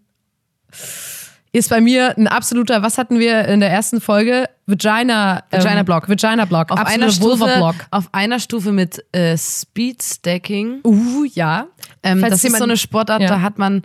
[1.51, 4.47] ist bei mir ein absoluter, was hatten wir in der ersten Folge?
[4.67, 6.07] Vagina, Vagina Block.
[6.07, 6.69] Vagina Block.
[6.69, 10.81] Auf einer, Stufe, auf einer Stufe mit äh, Speed Stacking.
[10.85, 11.65] Uh, ja.
[12.03, 13.27] Ähm, Falls das ist jemand- so eine Sportart, Ja.
[13.29, 13.81] da hat man,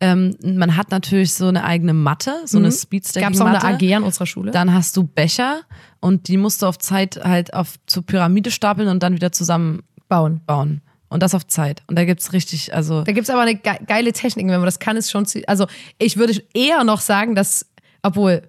[0.00, 3.62] ähm, man hat natürlich so eine eigene Matte, so eine Speed Gab es auch eine.
[3.64, 4.50] AG an unserer Schule?
[4.52, 5.62] Dann hast du Becher
[6.00, 10.40] und die musst du auf Zeit halt auf zur Pyramide stapeln und dann wieder zusammenbauen.
[10.46, 10.80] bauen.
[11.10, 11.82] Und das auf Zeit.
[11.86, 14.66] Und da gibt's richtig, also Da gibt es aber eine ge geile Technik, wenn man
[14.66, 15.24] das kann, ist schon.
[15.24, 15.66] zie- Also,
[15.98, 17.64] ich würde eher noch sagen, dass,
[18.02, 18.42] obwohl,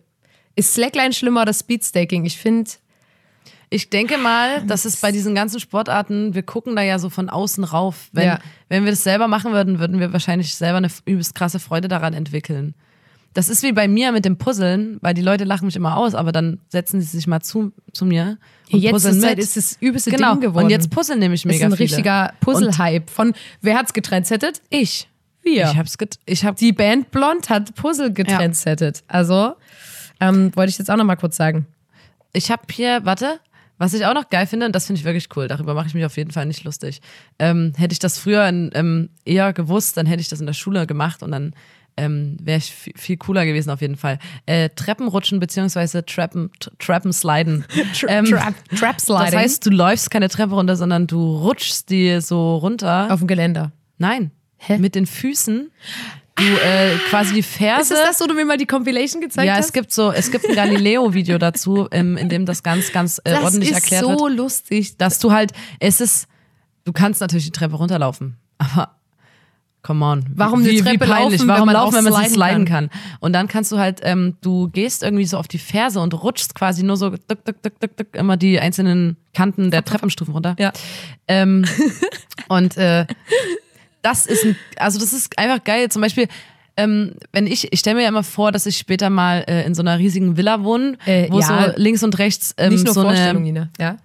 [0.57, 2.25] ist Slackline schlimmer oder Speedstaking?
[2.25, 2.69] Ich finde,
[3.71, 7.29] Ich denke mal, dass es bei diesen ganzen Sportarten, wir gucken da ja so von
[7.29, 8.09] außen rauf.
[8.13, 8.39] Wenn, Ja.
[8.67, 12.13] wenn wir das selber machen würden, würden wir wahrscheinlich selber eine übelst krasse Freude daran
[12.13, 12.73] entwickeln.
[13.35, 16.15] Das ist wie bei mir mit dem Puzzeln, weil die Leute lachen mich immer aus,
[16.15, 18.39] aber dann setzen sie sich mal zu, zu mir
[18.71, 19.37] und jetzt puzzeln ist, mit.
[19.39, 20.31] ist das übelste genau.
[20.33, 20.65] Ding geworden.
[20.65, 21.81] Und jetzt puzzeln nämlich ist mega ein viele.
[21.89, 23.07] richtiger Puzzle-Hype.
[23.11, 24.63] Von wer hat's getrendsettet?
[24.71, 25.07] Ich.
[25.43, 25.69] Wir.
[25.71, 29.03] Ich hab's get ich hab Die Band Blond hat Puzzle getrendsettet.
[29.07, 29.53] Also,
[30.19, 31.67] ähm, wollte ich jetzt auch noch mal kurz sagen.
[32.33, 33.39] Ich habe hier, warte,
[33.79, 35.95] was ich auch noch geil finde, und das finde ich wirklich cool, darüber mache ich
[35.95, 37.01] mich auf jeden Fall nicht lustig.
[37.39, 40.53] Ähm, hätte ich das früher in, ähm, eher gewusst, dann hätte ich das in der
[40.53, 41.53] Schule gemacht und dann
[41.97, 44.19] ähm, wäre ich viel, cooler gewesen auf jeden Fall.
[44.45, 47.65] Äh, Treppenrutschen beziehungsweise Trappen, Trappen sliden.
[48.07, 49.25] Ähm, Trap, Trap Sliding.
[49.25, 53.11] Das heißt, du läufst keine Treppe runter, sondern du rutschst die so runter.
[53.11, 53.71] auf dem Geländer.
[53.97, 54.77] Nein, Hä?
[54.77, 55.71] mit den Füßen.
[56.39, 57.93] Du äh, quasi die Ferse.
[57.93, 59.65] Ist es das, wo du mir mal die Compilation gezeigt Ja, hast?
[59.65, 63.31] es gibt so, es gibt ein Galileo-Video dazu, ähm, in dem das ganz, ganz äh,
[63.31, 64.97] das ordentlich ist erklärt so wird, lustig.
[64.97, 66.27] dass du halt, es ist,
[66.85, 68.95] du kannst natürlich die Treppe runterlaufen, aber
[69.81, 72.29] come on, Warum wie, wie Treppe peinlich, laufen, warum wenn man laufen, wenn man sie
[72.29, 72.89] sliden sliden kann.
[73.19, 76.55] Und dann kannst du halt, ähm, du gehst irgendwie so auf die Ferse und rutschst
[76.55, 80.55] quasi nur so duck, duck, duck, duck, duck, immer die einzelnen Kanten der Treppenstufen runter.
[80.57, 80.71] Ja.
[81.27, 81.65] Ähm,
[82.47, 83.05] und äh,
[84.01, 85.89] das ist ein, also das ist einfach geil.
[85.89, 86.27] Zum Beispiel,
[86.77, 89.75] ähm, wenn ich, ich stelle mir ja immer vor, dass ich später mal äh, in
[89.75, 91.71] so einer riesigen Villa wohne, Äh, wo ja.
[91.73, 93.69] so links und rechts ähm, Nicht nur so, Vorstellung, eine, Nina.
[93.79, 93.97] Ja?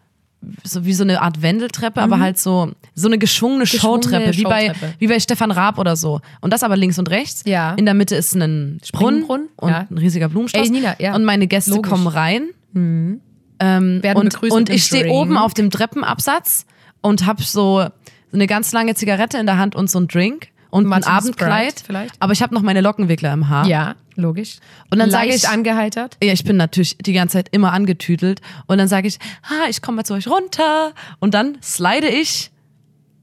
[0.63, 4.73] so wie so eine Art Wendeltreppe, aber halt so, so eine geschwungene, Showtreppe, wie bei,
[4.99, 6.21] wie bei Stefan Raab oder so.
[6.41, 7.43] Und das aber links und rechts.
[7.47, 7.75] Ja.
[7.75, 9.87] In der Mitte ist ein Brunnen, und ja.
[9.91, 10.67] ein riesiger Blumenstrauß.
[10.67, 11.15] Ey, Nina, ja.
[11.15, 11.91] Und meine Gäste Logisch.
[11.91, 12.49] kommen rein.
[12.75, 16.67] Ähm, Werden und begrüßt und ich stehe oben auf dem Treppenabsatz
[17.01, 17.87] und habe so
[18.35, 21.71] eine ganz lange Zigarette in der Hand und so ein Drink und ein Martin Abendkleid.
[21.71, 22.15] Sprite vielleicht?
[22.21, 23.67] Aber ich habe noch meine Lockenwickler im Haar.
[23.67, 24.59] Ja, logisch.
[24.91, 26.17] Und dann sage ich, angeheitert.
[26.23, 28.41] ja, ich bin natürlich die ganze Zeit immer angetütelt.
[28.67, 29.19] Und dann sage ich,
[29.49, 30.93] ha, ich komme mal zu euch runter.
[31.21, 32.51] Und dann slide ich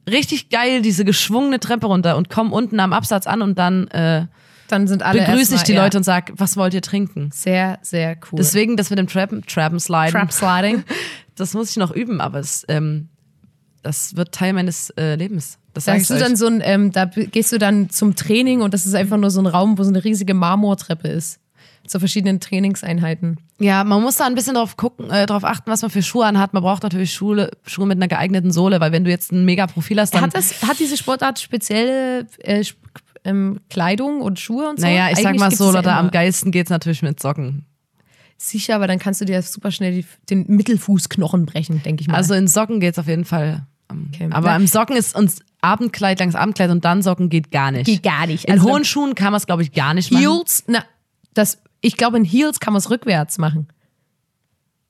[0.10, 4.26] richtig geil diese geschwungene Treppe runter und komme unten am Absatz an und dann äh,
[4.68, 5.84] Dann sind alle begrüße ich die ja.
[5.84, 7.30] Leute und sage, was wollt ihr trinken?
[7.34, 8.38] Sehr, sehr cool.
[8.38, 10.12] Deswegen das mit dem Trappen, Trappen sliden.
[10.12, 10.84] Trap Sliding.
[11.36, 13.08] Das muss ich noch üben, aber es, ähm,
[13.84, 15.58] das wird Teil meines äh, Lebens.
[15.74, 16.20] Das Da hast du euch.
[16.20, 19.32] dann so ein, ähm, da gehst du dann zum Training und das ist einfach nur
[19.32, 21.40] so ein Raum, wo so eine riesige Marmortreppe ist.
[21.88, 23.38] Zu verschiedenen Trainingseinheiten.
[23.60, 26.26] Ja, man muss da ein bisschen drauf gucken, äh, drauf achten, was man für Schuhe
[26.26, 26.54] anhat.
[26.54, 29.66] Man braucht natürlich Schuhe, Schuhe mit einer geeigneten Sohle, weil wenn du jetzt ein mega
[29.66, 32.78] Profil hast, dann Hat, das, hat diese Sportart spezielle äh, Sp-
[33.24, 34.86] ähm, Kleidung und Schuhe und so?
[34.86, 37.20] Naja, ich sag Eigentlich mal gibt's so, es ja Leute, am geilsten geht's natürlich mit
[37.20, 37.66] Socken.
[38.44, 42.16] Sicher, aber dann kannst du dir super schnell die, den Mittelfußknochen brechen, denke ich mal.
[42.18, 43.68] Also in Socken geht's auf jeden Fall.
[43.88, 44.30] Okay.
[44.32, 47.86] Aber Na- im Socken ist uns Abendkleid langs Abendkleid und dann Socken geht gar nicht.
[47.86, 48.46] geht gar nicht.
[48.46, 50.24] in Also hohen Schuhen kann man es, glaube ich, gar nicht machen.
[50.24, 50.84] Heels, na,
[51.36, 53.68] das, ich glaube, in Heels kann man es rückwärts machen.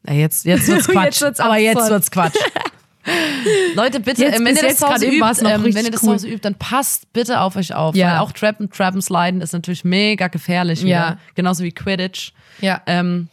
[0.07, 1.21] Ja, jetzt, jetzt wird's Jetzt Quatsch.
[1.21, 2.35] wird's aber jetzt wird's Quatsch.
[3.75, 6.09] Leute, bitte, Jetzt- äh, wenn ihr das jetzt übt, noch ähm, wenn ihr das cool.
[6.09, 7.95] zu Hause übt, dann passt bitte auf euch auf.
[7.95, 8.11] Ja.
[8.13, 10.81] Weil auch Trappen, Trappen Sliden ist natürlich mega gefährlich.
[10.81, 10.89] Wieder.
[10.89, 11.17] Ja.
[11.35, 12.31] Genauso wie Quidditch.
[12.61, 12.81] Ja.
[12.85, 13.27] Ähm,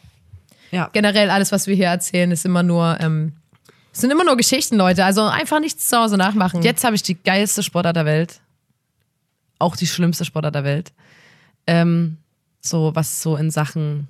[0.71, 0.89] ja.
[0.93, 3.33] Generell alles, was wir hier erzählen, ist immer nur, ähm,
[3.91, 5.03] es sind immer nur Geschichten, Leute.
[5.03, 6.61] Also einfach nichts zu Hause nachmachen.
[6.61, 8.39] Jetzt habe ich die geilste Sportart der Welt.
[9.57, 10.93] Auch die schlimmste Sportart der Welt.
[11.67, 12.17] Ähm,
[12.61, 14.07] so was so in Sachen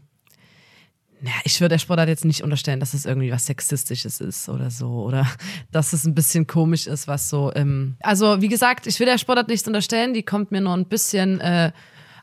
[1.22, 4.70] Ja, ich würde der Sportart jetzt nicht unterstellen, dass es irgendwie was Sexistisches ist oder
[4.70, 5.04] so.
[5.04, 5.26] Oder
[5.72, 7.52] dass es ein bisschen komisch ist, was so.
[7.56, 10.14] Ähm also, wie gesagt, ich will der Sportart nichts unterstellen.
[10.14, 11.72] Die kommt mir nur ein bisschen äh,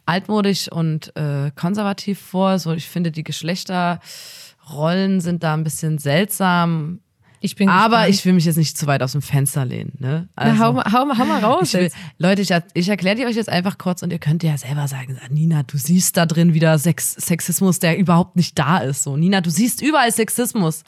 [0.06, 2.58] altmodisch und äh, konservativ vor.
[2.58, 7.00] So, ich finde, die Geschlechterrollen sind da ein bisschen seltsam.
[7.40, 8.14] Ich bin Aber gespannt.
[8.14, 9.92] ich will mich jetzt nicht zu weit aus dem Fenster lehnen.
[9.98, 10.28] Ne?
[10.36, 11.74] Na, hau, hau, hau mal raus.
[11.74, 11.90] Ich will.
[12.18, 15.18] Leute, ich, ich erkläre die euch jetzt einfach kurz und ihr könnt ja selber sagen,
[15.30, 19.02] Nina, du siehst da drin wieder Sex, Sexismus, der überhaupt nicht da ist.
[19.02, 20.82] So, Nina, du siehst überall Sexismus.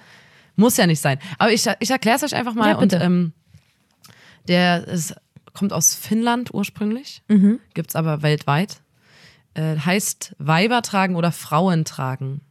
[0.57, 1.19] Muss ja nicht sein.
[1.39, 2.71] Aber ich, ich erkläre es euch einfach mal.
[2.71, 3.33] Ja, und ähm,
[4.49, 5.15] der ist,
[5.53, 7.61] kommt aus Finnland ursprünglich, Mhm.
[7.75, 8.81] gibt's aber weltweit.
[9.59, 12.43] Äh, heißt Weiber tragen oder Frauen tragen.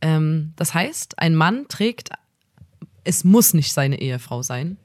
[0.00, 2.10] Ähm, das heißt, ein Mann trägt,
[3.04, 4.78] es muss nicht seine Ehefrau sein.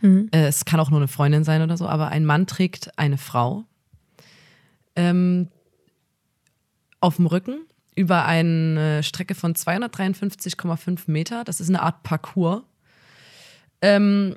[0.00, 0.30] Mhm.
[0.32, 3.18] Äh, es kann auch nur eine Freundin sein oder so, aber ein Mann trägt eine
[3.18, 3.64] Frau
[4.96, 5.48] ähm,
[6.98, 11.44] auf dem Rücken über eine Strecke von 253,5 Meter.
[11.44, 12.62] Das ist eine Art Parcours.
[13.82, 14.36] Ähm,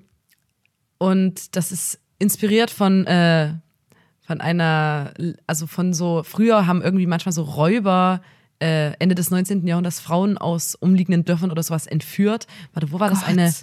[0.98, 3.54] und das ist inspiriert von, äh,
[4.28, 5.14] von einer,
[5.48, 8.20] also von so, früher haben irgendwie manchmal so Räuber
[8.60, 9.66] äh, Ende des 19.
[9.66, 12.46] Jahrhunderts Frauen aus umliegenden Dörfern oder sowas entführt.
[12.74, 13.30] Warte, wo war das Gott.
[13.30, 13.54] eine?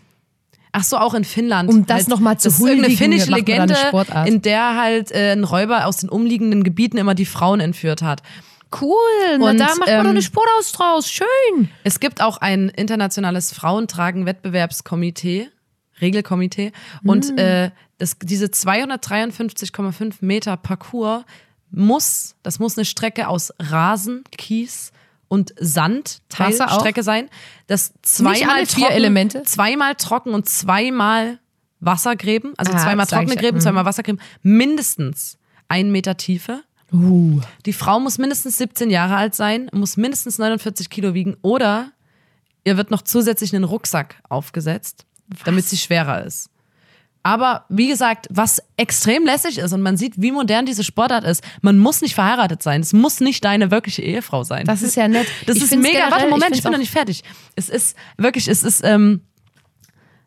[0.73, 1.69] Ach so, auch in Finnland.
[1.69, 3.77] Um das noch mal zu Das ist irgendeine finnische Legende,
[4.25, 8.23] in der halt äh, ein Räuber aus den umliegenden Gebieten immer die Frauen entführt hat.
[8.81, 8.97] Cool,
[9.39, 11.11] na, Und, da macht man ähm, doch eine Sportaus draus.
[11.11, 11.69] Schön.
[11.85, 15.51] Es gibt auch ein internationales Frauentragen-Wettbewerbskomitee,
[16.01, 16.73] Regelkomitee.
[17.05, 21.25] Und äh, das, diese 253,5 Meter Parcours
[21.71, 24.93] muss, das muss eine Strecke aus Rasen, Kies
[25.29, 26.21] und Sand?
[26.29, 27.29] Teilstrecke sein.
[27.67, 29.43] Das zweimal vier trocken, Elemente?
[29.45, 31.39] zweimal trocken und zweimal
[31.81, 33.37] Wassergräben, also Ah, zweimal trockene.
[33.37, 36.63] Gräben, zweimal Wassergräben, mindestens ein Meter Tiefe.
[36.93, 37.41] Uh.
[37.67, 41.91] Die Frau muss mindestens 17 Jahre alt sein, muss mindestens 49 Kilo wiegen oder
[42.65, 45.05] ihr wird noch zusätzlich einen Rucksack aufgesetzt,
[45.45, 46.51] damit sie schwerer ist.
[47.27, 51.43] Aber wie gesagt, was extrem lässig ist und man sieht, wie modern diese Sportart ist,
[51.63, 52.83] man muss nicht verheiratet sein.
[52.83, 54.67] Es muss nicht deine wirkliche Ehefrau sein.
[54.67, 55.27] Das ist ja nett.
[55.47, 55.89] Das Ich ist mega.
[55.89, 57.25] generell- Warte, ich Moment, find's ich, bin noch nicht fertig.
[57.57, 59.23] Es ist wirklich, es ist, ähm,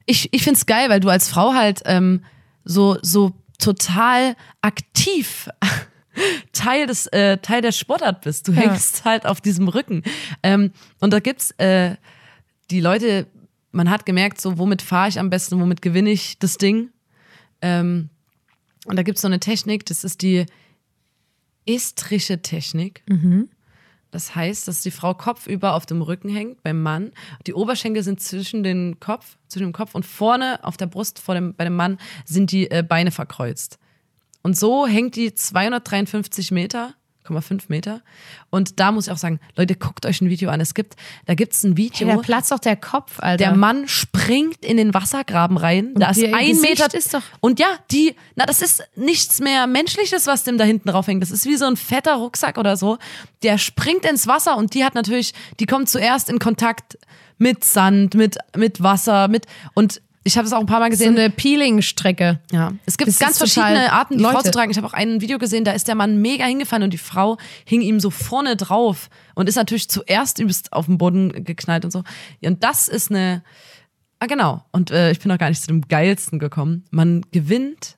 [0.08, 2.24] ich, ich finde es geil, weil du als Frau halt ähm,
[2.64, 5.50] so, so total aktiv
[6.52, 8.48] Teil des äh, Teil der Sportart bist.
[8.48, 8.62] Du Ja.
[8.62, 10.02] hängst halt auf diesem Rücken.
[10.42, 11.96] Ähm, und da gibt's äh,
[12.72, 13.28] die Leute,
[13.72, 16.90] man hat gemerkt, so womit fahre ich am besten, womit gewinne ich das Ding.
[17.62, 18.10] Ähm,
[18.86, 20.46] und da gibt's so eine Technik, das ist die
[21.66, 23.04] estrische Technik.
[24.12, 27.12] Das heißt, dass die Frau kopfüber auf dem Rücken hängt beim Mann.
[27.46, 31.36] Die Oberschenkel sind zwischen den Kopf, zwischen dem Kopf und vorne auf der Brust vor
[31.36, 33.80] dem, bei dem Mann sind die äh, Beine verkreuzt.
[34.44, 36.96] Und so hängt die 253 Meter,
[37.30, 38.02] 0,5 Meter.
[38.50, 40.62] Und da muss ich auch sagen, Leute, guckt euch ein Video an.
[40.62, 42.08] Es gibt, da gibt's ein Hey, Video.
[42.08, 43.38] da platzt doch der Kopf, Alter.
[43.38, 45.94] Der Mann springt in den Wassergraben rein.
[45.96, 46.94] Da ist ein Gesicht Meter.
[46.94, 50.90] ist doch- und ja, die, na, das ist nichts mehr Menschliches, was dem da hinten
[50.90, 51.22] drauf hängt.
[51.22, 52.98] Das ist wie so ein fetter Rucksack oder so.
[53.44, 56.98] Der springt ins Wasser und die hat natürlich, die kommt zuerst in Kontakt
[57.38, 60.98] mit Sand, mit, mit Wasser, mit, und ich habe es auch ein paar Mal so
[60.98, 61.18] gesehen.
[61.18, 62.40] eine Peeling-Strecke.
[62.52, 64.44] Ja, es gibt Das ganz verschiedene Arten, die Frau Leute.
[64.46, 64.70] zu tragen.
[64.70, 67.38] Ich habe auch ein Video gesehen, da ist der Mann mega hingefallen und die Frau
[67.66, 71.92] hing ihm so vorne drauf und ist natürlich zuerst übelst auf den Boden geknallt und
[71.92, 72.04] so.
[72.44, 73.42] Und das ist eine,
[74.20, 76.84] ah genau, und äh, ich bin noch gar nicht zu dem Geilsten gekommen.
[76.92, 77.98] Man gewinnt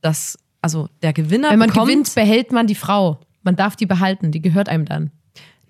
[0.00, 3.20] das, also der Gewinner Wenn man bekommt, gewinnt, behält man die Frau.
[3.42, 5.10] Man darf die behalten, die gehört einem dann.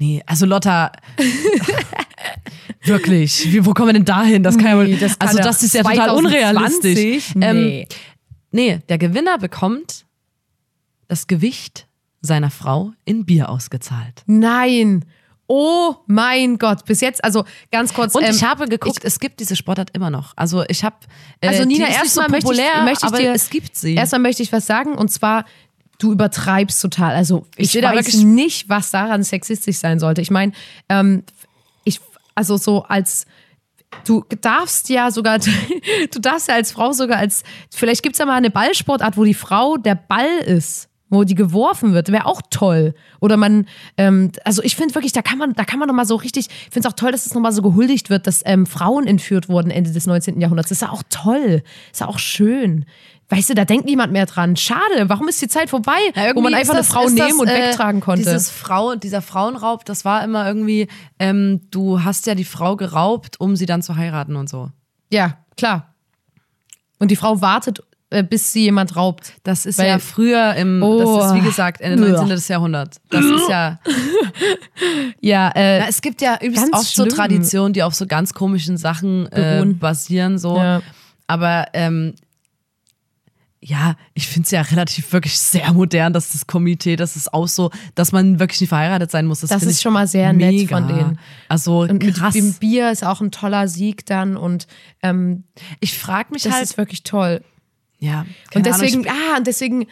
[0.02, 0.90] Nee, also Lotta.
[2.82, 3.52] Wirklich.
[3.52, 4.42] Wie, wo kommen wir denn dahin?
[4.42, 4.82] Das kann ja.
[4.82, 6.26] Nee, das kann also, das ist ja total 2020.
[6.26, 7.34] unrealistisch.
[7.36, 7.46] Nee.
[7.82, 7.86] Ähm,
[8.50, 10.04] nee, der Gewinner bekommt
[11.06, 11.86] das Gewicht
[12.20, 14.22] seiner Frau in Bier ausgezahlt.
[14.26, 15.04] Nein.
[15.46, 16.84] Oh mein Gott.
[16.86, 18.16] Bis jetzt, also ganz kurz.
[18.16, 20.32] Und ähm, ich habe geguckt, es gibt diese Sportart immer noch.
[20.34, 20.96] Also ich habe.
[21.40, 23.94] Äh, Also Nina, nicht so erstmal möchte ich- möchte ich aber dir- es gibt sie.
[23.94, 25.44] Erstmal möchte ich was sagen und zwar,
[26.02, 27.14] du übertreibst total.
[27.14, 30.20] Also ich, Ich weiß wirklich- nicht, was daran sexistisch sein sollte.
[30.20, 30.52] Ich meine,
[30.88, 31.22] ähm,
[31.84, 32.00] ich,
[32.34, 33.26] also so als
[34.04, 35.38] du darfst ja sogar,
[36.10, 39.24] du darfst ja als Frau sogar als, vielleicht gibt es ja mal eine Ballsportart, wo
[39.24, 42.94] die Frau der Ball ist, wo die geworfen wird, wäre auch toll.
[43.20, 43.66] Oder man,
[43.98, 46.70] ähm, also ich finde wirklich, da kann man, da kann man nochmal so richtig, ich
[46.72, 49.70] finde es auch toll, dass es nochmal so gehuldigt wird, dass ähm, Frauen entführt wurden
[49.70, 50.40] Ende des 19.
[50.40, 50.70] Jahrhunderts.
[50.70, 52.87] Das ist ja auch toll, ist ja auch schön.
[53.29, 54.57] Weißt du, da denkt niemand mehr dran.
[54.57, 57.48] Schade, warum ist die Zeit vorbei, Ja, wo man einfach ist eine Frau nehmen und
[57.48, 58.22] äh, wegtragen konnte?
[58.22, 63.38] Dieses Frau, dieser Frauenraub, das war immer irgendwie, ähm, du hast ja die Frau geraubt,
[63.38, 64.70] um sie dann zu heiraten und so.
[65.11, 65.94] Ja, klar.
[66.98, 67.83] Und die Frau wartet
[68.22, 69.33] bis sie jemand raubt.
[69.44, 71.18] Das ist Weil- ja früher im, Oh.
[71.18, 72.25] das ist wie gesagt Ende Uah.
[72.27, 72.53] 19.
[72.53, 72.96] Jahrhundert.
[73.11, 73.79] Das ist ja,
[75.20, 77.14] Ja, äh, na, es gibt ja Ganz oft so schlimm.
[77.14, 80.57] Traditionen, die auf so ganz komischen Sachen äh, basieren, so.
[80.57, 80.83] Ja.
[81.27, 82.14] Aber ähm,
[83.64, 87.46] ja, ich finde es ja relativ wirklich sehr modern, dass das Komitee, das ist auch
[87.46, 89.40] so, dass man wirklich nicht verheiratet sein muss.
[89.40, 90.77] Das, Das ist schon mal sehr nett mega.
[90.77, 91.18] von denen.
[91.48, 92.35] Also und mit krass.
[92.35, 94.66] dem Bier ist auch ein toller Sieg dann und
[95.01, 95.44] ähm,
[95.79, 97.42] ich frage mich das halt, ist wirklich toll.
[98.02, 98.20] Ja.
[98.54, 99.86] Und Ahnung, deswegen, ich- ah, und deswegen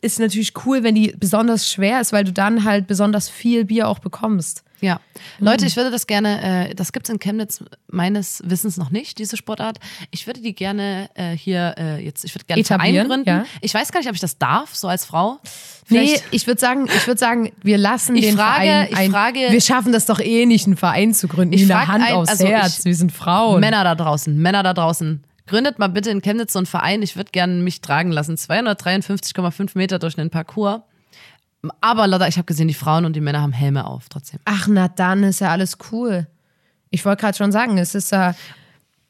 [0.00, 3.88] ist natürlich cool, wenn die besonders schwer ist, weil du dann halt besonders viel Bier
[3.88, 4.64] auch bekommst.
[4.80, 4.96] Ja.
[5.38, 5.46] Mhm.
[5.46, 9.20] Leute, ich würde das gerne, äh, das gibt es in Chemnitz meines Wissens noch nicht,
[9.20, 9.78] diese Sportart.
[10.10, 13.28] Ich würde die gerne äh, hier äh, jetzt, ich würde gerne Etablieren, gründen.
[13.28, 13.44] ja.
[13.60, 15.38] Ich weiß gar nicht, ob ich das darf, so als Frau.
[15.88, 18.96] Nee, Vielleicht- ich würde sagen, ich würde sagen, wir lassen Ich den frage- Verein ich
[18.96, 19.10] ein.
[19.12, 21.54] frage- wir schaffen das doch eh nicht, einen Verein zu gründen.
[21.54, 23.60] Ich Nina, frag Hand ein- aufs also Herz, ich- wir sind Frauen.
[23.60, 25.22] Männer da draußen, Männer da draußen.
[25.46, 27.02] Gründet mal bitte in Chemnitz so einen Verein.
[27.02, 28.36] Ich würde gerne mich tragen lassen.
[28.36, 30.80] 253,5 Meter durch einen Parcours.
[31.80, 34.40] Aber Lotta, ich habe gesehen, die Frauen und die Männer haben Helme auf trotzdem.
[34.44, 36.26] Ach, na dann ist ja alles cool.
[36.90, 38.34] Ich wollte gerade schon sagen, es ist ja,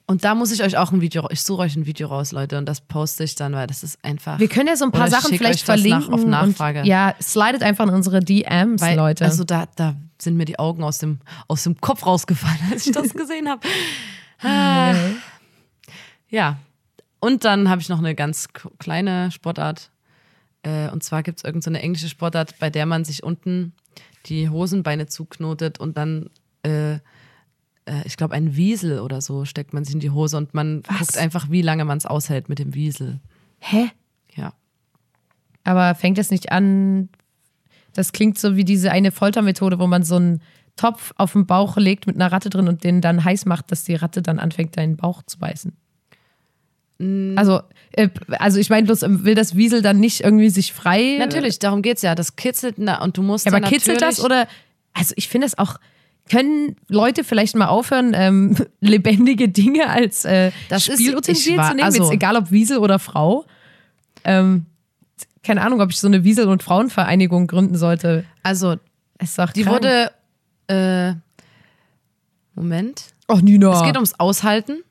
[0.06, 2.58] Und da muss ich euch auch ein Video, ich suche euch ein Video raus, Leute,
[2.58, 4.38] und das poste ich dann, weil das ist einfach.
[4.38, 6.12] wir können ja so ein paar Sachen vielleicht das nach- verlinken.
[6.14, 6.80] auf Nachfrage.
[6.80, 9.24] Und, ja, slidet einfach in unsere DMs, Weil, Leute.
[9.24, 12.92] Also da, da sind mir die Augen aus dem, aus dem Kopf rausgefallen, als ich
[12.92, 13.66] das gesehen habe.
[14.42, 14.94] Ah.
[16.32, 16.58] Ja.
[17.20, 19.92] Und dann habe ich noch eine ganz kleine Sportart.
[20.62, 23.74] Äh, und zwar gibt es irgendeine so eine englische Sportart, bei der man sich unten
[24.26, 26.30] die Hosenbeine zuknotet und dann,
[26.64, 27.00] äh, äh,
[28.04, 31.16] ich glaube, ein Wiesel oder so steckt man sich in die Hose und man guckt
[31.16, 33.20] einfach, wie lange man es aushält mit dem Wiesel.
[33.58, 33.90] Hä?
[34.34, 34.54] Ja.
[35.64, 37.08] Aber fängt das nicht an?
[37.92, 40.40] Das klingt so wie diese eine Foltermethode, wo man so einen
[40.76, 43.84] Topf auf den Bauch legt mit einer Ratte drin und den dann heiß macht, dass
[43.84, 45.76] die Ratte dann anfängt, deinen Bauch zu beißen.
[47.36, 47.60] Also,
[47.92, 51.16] äh, also ich meine, bloß ähm, will das Wiesel dann nicht irgendwie sich frei.
[51.18, 52.14] Natürlich, darum geht's ja.
[52.14, 54.46] Das kitzelt na, und du musst Aber dann kitzelt das oder?
[54.92, 55.76] Also ich finde es auch.
[56.30, 61.80] Können Leute vielleicht mal aufhören, ähm, lebendige Dinge als äh, Das ist- Spielutensil zu nehmen?
[61.82, 63.44] also- Jetzt egal ob Wiesel oder Frau.
[64.24, 64.66] Ähm,
[65.42, 68.24] keine Ahnung, ob ich so eine Wiesel- und Frauenvereinigung gründen sollte.
[68.44, 68.76] Also,
[69.18, 69.82] Es doch die krank.
[69.82, 70.12] wurde.
[70.68, 71.14] Äh,
[72.54, 73.06] Moment.
[73.28, 73.72] Ach, Nina.
[73.74, 74.82] Es geht ums Aushalten.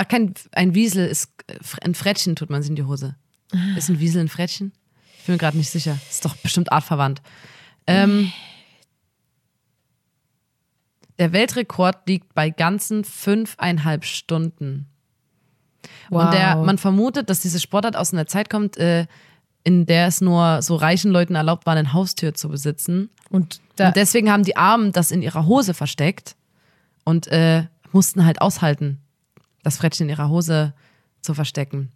[0.00, 1.32] Ach, kein, ein Wiesel ist.
[1.82, 3.16] Ein Frettchen tut man sich in die Hose.
[3.76, 4.72] Ist ein Wiesel ein Frettchen?
[5.18, 5.98] Ich bin mir gerade nicht sicher.
[6.08, 7.20] Ist doch bestimmt artverwandt.
[7.86, 8.32] Ähm,
[11.18, 14.86] der Weltrekord liegt bei ganzen fünfeinhalb Stunden.
[16.10, 16.66] Und der, Wow.
[16.66, 19.06] man vermutet, dass diese Sportart aus einer Zeit kommt, äh,
[19.64, 23.10] in der es nur so reichen Leuten erlaubt war, eine Haustür zu besitzen.
[23.30, 26.36] Und Und deswegen haben die Armen das in ihrer Hose versteckt
[27.04, 29.00] und äh, mussten halt aushalten,
[29.62, 30.72] das Frettchen in ihrer Hose
[31.20, 31.90] zu verstecken.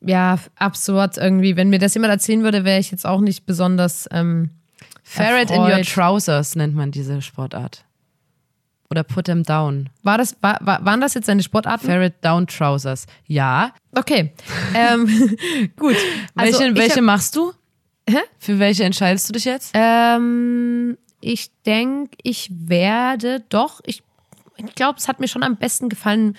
[0.00, 1.56] ja, absurd irgendwie.
[1.56, 4.08] Wenn mir das jemand erzählen würde, wäre ich jetzt auch nicht besonders.
[4.12, 4.50] Ähm,
[5.02, 5.86] Ferret in your erfreut.
[5.94, 7.84] trousers nennt man diese Sportart.
[8.90, 9.88] Oder put them down.
[10.02, 11.86] War das, war, war, waren das jetzt deine Sportarten?
[11.86, 13.06] Ferret down trousers.
[13.26, 13.72] Ja.
[13.92, 14.32] Okay.
[14.74, 15.06] ähm,
[15.76, 15.96] gut.
[16.34, 17.52] Also, welche welche hab- machst du?
[18.08, 18.18] Hä?
[18.38, 19.72] Für welche entscheidest du dich jetzt?
[19.74, 24.02] Ähm, ich denke, ich werde doch, ich,
[24.56, 26.36] ich glaube, es hat mir schon am besten gefallen,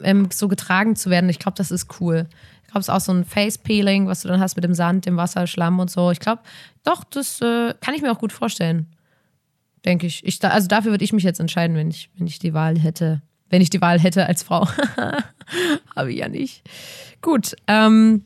[0.00, 1.28] ähm, so getragen zu werden.
[1.30, 2.26] Ich glaube, das ist cool.
[2.62, 5.06] Ich glaube, es ist auch so ein Face-Peeling, was du dann hast mit dem Sand,
[5.06, 6.10] dem Wasser, Schlamm und so.
[6.10, 6.42] Ich glaube,
[6.84, 8.86] doch, das äh, kann ich mir auch gut vorstellen.
[9.84, 10.24] Denke ich.
[10.26, 10.44] ich.
[10.44, 13.22] Also dafür würde ich mich jetzt entscheiden, wenn ich, wenn ich die Wahl hätte.
[13.48, 14.68] Wenn ich die Wahl hätte als Frau.
[15.96, 16.62] Habe ich ja nicht.
[17.22, 17.54] Gut.
[17.66, 18.22] Ähm,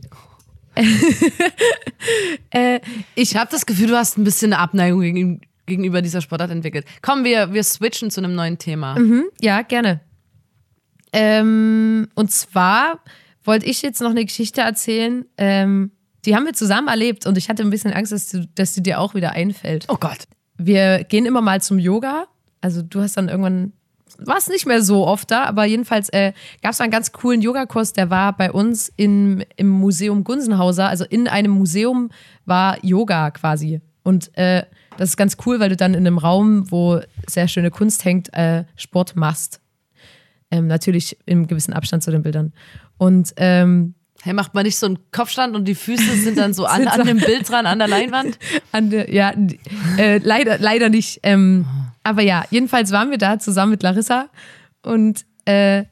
[2.50, 2.80] äh,
[3.14, 6.86] Ich habe das Gefühl, du hast ein bisschen eine Abneigung gegen, gegenüber dieser Sportart entwickelt.
[7.02, 8.96] Komm, wir, wir switchen zu einem neuen Thema.
[9.40, 10.00] Ja, gerne.
[11.12, 13.00] Ähm, und zwar
[13.44, 15.24] wollte ich jetzt noch eine Geschichte erzählen.
[15.36, 15.92] Ähm,
[16.24, 18.82] die haben wir zusammen erlebt und ich hatte ein bisschen Angst, dass, du, dass sie
[18.82, 19.86] dir auch wieder einfällt.
[19.88, 20.24] Oh Gott.
[20.56, 22.26] Wir gehen immer mal zum Yoga.
[22.60, 23.72] Also du hast dann irgendwann,
[24.18, 27.42] war es nicht mehr so oft da, aber jedenfalls äh, gab es einen ganz coolen
[27.42, 30.88] Yogakurs, der war bei uns in, im Museum Gunsenhauser.
[30.88, 32.10] Also in einem Museum
[32.44, 33.80] war Yoga quasi.
[34.04, 34.64] Und äh,
[34.96, 38.32] das ist ganz cool, weil du dann in einem Raum, wo sehr schöne Kunst hängt,
[38.34, 39.60] äh, Sport machst.
[40.50, 42.52] Ähm, natürlich im gewissen Abstand zu den Bildern.
[42.98, 46.64] Und ähm, Hey, macht man nicht so einen Kopfstand und die Füße sind dann so
[46.64, 48.38] an, an dem Bild dran, an der Leinwand?
[48.72, 49.32] An der, ja,
[49.98, 51.20] äh, leider, leider nicht.
[51.24, 51.66] Ähm,
[52.04, 54.28] aber ja, jedenfalls waren wir da zusammen mit Larissa
[54.82, 55.84] und äh,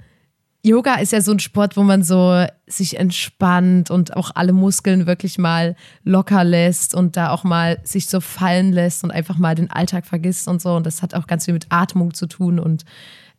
[0.63, 5.07] Yoga ist ja so ein Sport, wo man so sich entspannt und auch alle Muskeln
[5.07, 9.55] wirklich mal locker lässt und da auch mal sich so fallen lässt und einfach mal
[9.55, 10.75] den Alltag vergisst und so.
[10.75, 12.85] Und das hat auch ganz viel mit Atmung zu tun und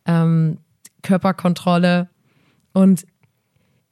[0.04, 0.58] ähm,
[1.02, 2.08] Körperkontrolle.
[2.72, 3.06] Und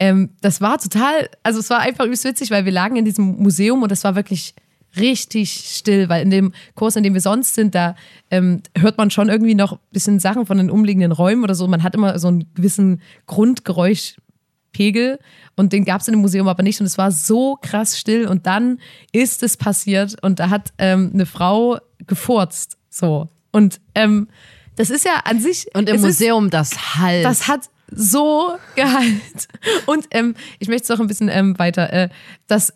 [0.00, 3.36] ähm, das war total, also es war einfach übelst witzig, weil wir lagen in diesem
[3.36, 4.54] Museum und es war wirklich
[4.98, 7.94] richtig still, weil in dem Kurs, in dem wir sonst sind, da
[8.30, 11.66] ähm, hört man schon irgendwie noch ein bisschen Sachen von den umliegenden Räumen oder so.
[11.68, 15.18] Man hat immer so einen gewissen Grundgeräuschpegel
[15.56, 18.26] und den gab es in dem Museum aber nicht und es war so krass still
[18.26, 18.78] und dann
[19.12, 24.28] ist es passiert und da hat ähm, eine Frau gefurzt, so und ähm,
[24.76, 27.24] das ist ja an sich Und im es ist- Museum das Halt.
[27.24, 29.48] das hat so Gehalt.
[29.86, 31.92] Und ähm, ich möchte es noch ein bisschen ähm, weiter.
[31.92, 32.08] Äh,
[32.46, 32.72] das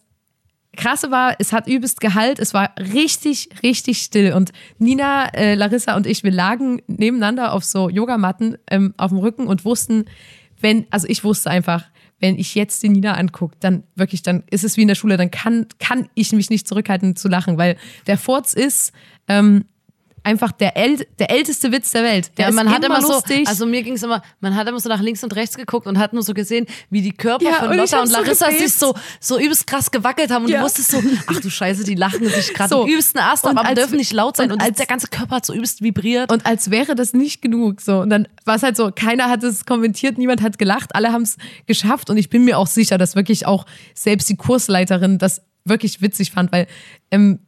[0.74, 2.38] Krasse war, es hat übelst Gehalt.
[2.38, 4.32] Es war richtig, richtig still.
[4.32, 9.18] Und Nina, äh, Larissa und ich, wir lagen nebeneinander auf so Yogamatten ähm, auf dem
[9.18, 10.04] Rücken und wussten,
[10.60, 11.84] wenn, also ich wusste einfach,
[12.20, 15.16] wenn ich jetzt die Nina angucke, dann wirklich, dann ist es wie in der Schule,
[15.16, 18.92] dann kann, kann ich mich nicht zurückhalten zu lachen, weil der Furz ist
[19.28, 19.64] ähm,
[20.24, 22.32] einfach der, äl der älteste Witz der Welt.
[22.38, 23.44] Der ja, ist man hat immer lustig.
[23.44, 25.86] so, also mir ging es immer, man hat immer so nach links und rechts geguckt
[25.86, 28.46] und hat nur so gesehen, wie die Körper Ja, von und Lotta und so Larissa
[28.48, 28.62] gebebt.
[28.68, 30.58] sich so, so übelst krass gewackelt haben und Ja.
[30.58, 32.86] du wusstest so, ach du Scheiße, die lachen sich gerade So.
[32.86, 35.06] übelsten Ast ab, Und aber als- dürfen nicht laut sein und und, als- der ganze
[35.08, 36.32] Körper hat so übelst vibriert.
[36.32, 37.80] Und als wäre das nicht genug.
[37.82, 38.00] So.
[38.00, 41.22] Und dann war es halt so, keiner hat es kommentiert, niemand hat gelacht, alle haben
[41.22, 42.08] es geschafft.
[42.10, 46.30] Und ich bin mir auch sicher, dass wirklich auch selbst die Kursleiterin das wirklich witzig
[46.30, 46.66] fand, weil
[47.10, 47.40] ähm,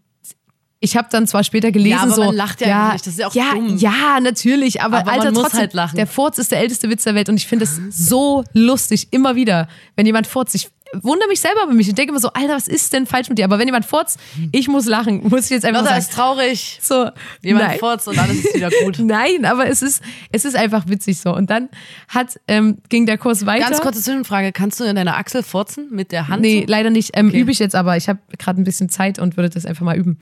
[0.81, 2.25] ich habe dann zwar später gelesen, Ja, aber so.
[2.25, 3.77] man lacht ja einfach nicht, das ist ja auch ja, dumm.
[3.79, 5.97] Ja, natürlich, aber, Aber Alter, trotzdem, halt lachen.
[5.97, 9.37] der Furz ist der älteste Witz der Welt und ich finde es so lustig, immer
[9.37, 10.55] wieder, wenn jemand furzt.
[10.55, 10.69] Ich
[11.03, 11.89] wundere mich selber über mich.
[11.89, 13.45] Ich denke immer so, Alter, was ist denn falsch mit dir?
[13.45, 14.19] Aber wenn jemand furzt,
[14.53, 16.79] ich muss lachen, muss ich jetzt einfach Lotta ist traurig.
[16.81, 17.09] So,
[17.43, 17.79] Jemand nein.
[17.79, 18.99] furzt und alles ist wieder gut.
[19.01, 21.35] Nein, aber es ist, es ist einfach witzig so.
[21.35, 21.69] Und dann
[22.09, 23.65] hat, ähm, ging der Kurs weiter.
[23.69, 26.43] Ganz kurze Zwischenfrage, kannst du in deiner Achsel furzen mit der Hand?
[26.43, 26.71] Nee, so?
[26.71, 27.11] leider nicht.
[27.15, 27.41] Ähm, Okay.
[27.41, 27.97] Übe ich jetzt aber.
[27.97, 30.19] Ich habe gerade ein bisschen Zeit und würde das einfach mal üben.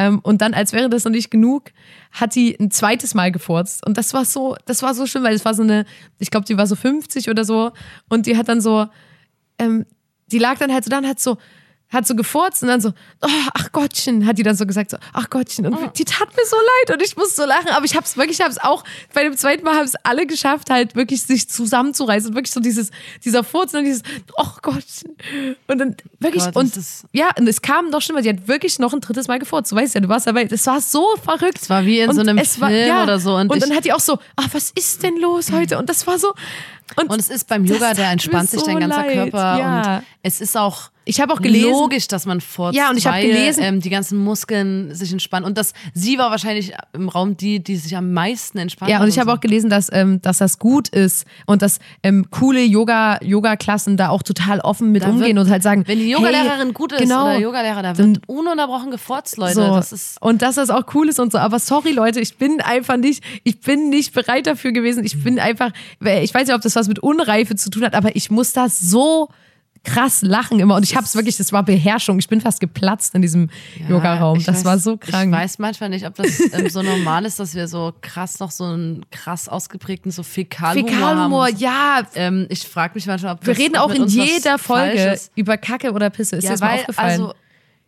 [0.00, 1.72] Ähm, und dann, als wäre das noch nicht genug,
[2.10, 3.86] hat die ein zweites Mal gefurzt.
[3.86, 5.84] Und das war so, das war so schön, weil es war so eine,
[6.18, 7.72] ich glaube, die war so 50 oder so.
[8.08, 8.86] Und die hat dann so,
[9.58, 9.84] ähm,
[10.32, 11.36] die lag dann halt so da und hat so,
[11.90, 12.90] hat so gefurzt und dann so,
[13.22, 15.66] oh, ach Gottchen, hat die dann so gesagt, so, ach Gottchen.
[15.66, 18.38] Und die tat mir so leid und ich musste so lachen, aber ich hab's wirklich,
[18.38, 22.30] ich hab's auch, bei dem zweiten Mal haben es alle geschafft, halt wirklich sich zusammenzureißen
[22.30, 22.90] und wirklich so dieses,
[23.24, 24.02] dieser Furz und dieses,
[24.38, 25.16] ach Gottchen.
[25.66, 26.72] Und dann wirklich, Gott, und
[27.12, 29.76] ja, und es kam noch schlimmer, die hat wirklich noch ein drittes Mal gefurzt, du
[29.76, 31.58] weißt ja, du warst dabei, das war so verrückt.
[31.62, 33.34] Es war wie in und so einem es Film oder so.
[33.36, 35.78] Und Und, dann hat die auch so, ach, was ist denn los heute?
[35.78, 36.32] Und das war so,
[36.96, 39.58] und, Und es ist beim Yoga, der entspannt sich dein so ganzer leid, Körper.
[39.58, 39.96] ja.
[39.98, 43.06] Und es ist auch Ich hab auch gelesen- logisch, dass man furzt, Ja, und ich
[43.06, 45.46] hab weil, gelesen- ähm, die ganzen Muskeln sich entspannen.
[45.46, 49.08] Und das, sie war wahrscheinlich im Raum die, die sich am meisten entspannt Ja, und
[49.08, 49.36] ich habe so.
[49.36, 54.10] auch gelesen, dass, ähm, dass das gut ist und dass ähm, coole Yoga, Yoga-Klassen da
[54.10, 56.92] auch total offen mit Da umgehen wird- und halt sagen, Wenn die hey, Yogalehrerin gut
[56.92, 59.54] ist genau, oder Yogalehrer, da wird ununterbrochen gefurzt, Leute.
[59.54, 59.74] so.
[59.74, 61.38] Das ist und dass das auch cool ist und so.
[61.38, 65.04] Aber sorry, Leute, ich bin einfach nicht, ich bin nicht bereit dafür gewesen.
[65.04, 65.70] Ich bin einfach,
[66.22, 68.68] ich weiß nicht, ob das was mit Unreife zu tun hat, aber ich muss da
[68.68, 69.28] so
[69.84, 70.76] krass lachen immer.
[70.76, 72.18] Und ich habe es wirklich, das war Beherrschung.
[72.18, 73.48] Ich bin fast geplatzt in diesem
[73.88, 74.38] Yoga-Raum.
[74.38, 75.32] ich Das weiß- war so krank.
[75.32, 78.50] Ich weiß manchmal nicht, ob das ähm, so normal ist, dass wir so krass noch
[78.50, 81.56] so einen krass ausgeprägten so Fäkalhumor, Fäkalhumor, haben.
[81.58, 82.02] ja.
[82.14, 85.92] Ähm, ich frage mich manchmal, ob Wir das, reden auch in jeder Folge über Kacke
[85.92, 86.36] oder Pisse.
[86.36, 87.10] Ist dir Ja, das mal weil, aufgefallen?
[87.22, 87.34] also,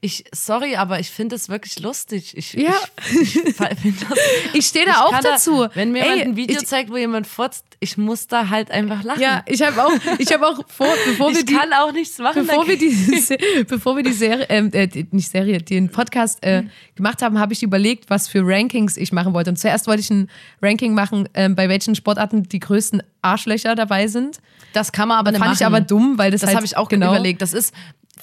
[0.04, 2.36] ich, sorry, aber ich finde es wirklich lustig.
[2.36, 2.74] Ich, Ja.
[3.22, 4.18] ich, ich, das,
[4.52, 5.68] Ich stehe da auch kann dazu.
[5.74, 8.72] wenn mir Ey, jemand ein Video ich- zeigt, wo jemand furzt, ich muss da halt
[8.72, 9.20] einfach lachen.
[9.22, 12.18] Ja, ich habe auch, ich habe auch vor, bevor wir ich die, kann auch nichts
[12.18, 12.44] machen.
[12.46, 16.64] bevor wir die, bevor wir die Serie, ähm, äh, die, nicht Serie, den Podcast äh,
[16.96, 19.50] gemacht haben, habe ich überlegt, was für Rankings ich machen wollte.
[19.50, 20.28] Und zuerst wollte ich ein
[20.60, 24.38] Ranking machen, ähm, bei welchen Sportarten die größten Arschlöcher dabei sind.
[24.72, 26.76] das kann man aber nicht Fand ich aber dumm, weil das, Das halt, habe ich
[26.76, 27.40] auch genau, überlegt.
[27.40, 27.72] Das ist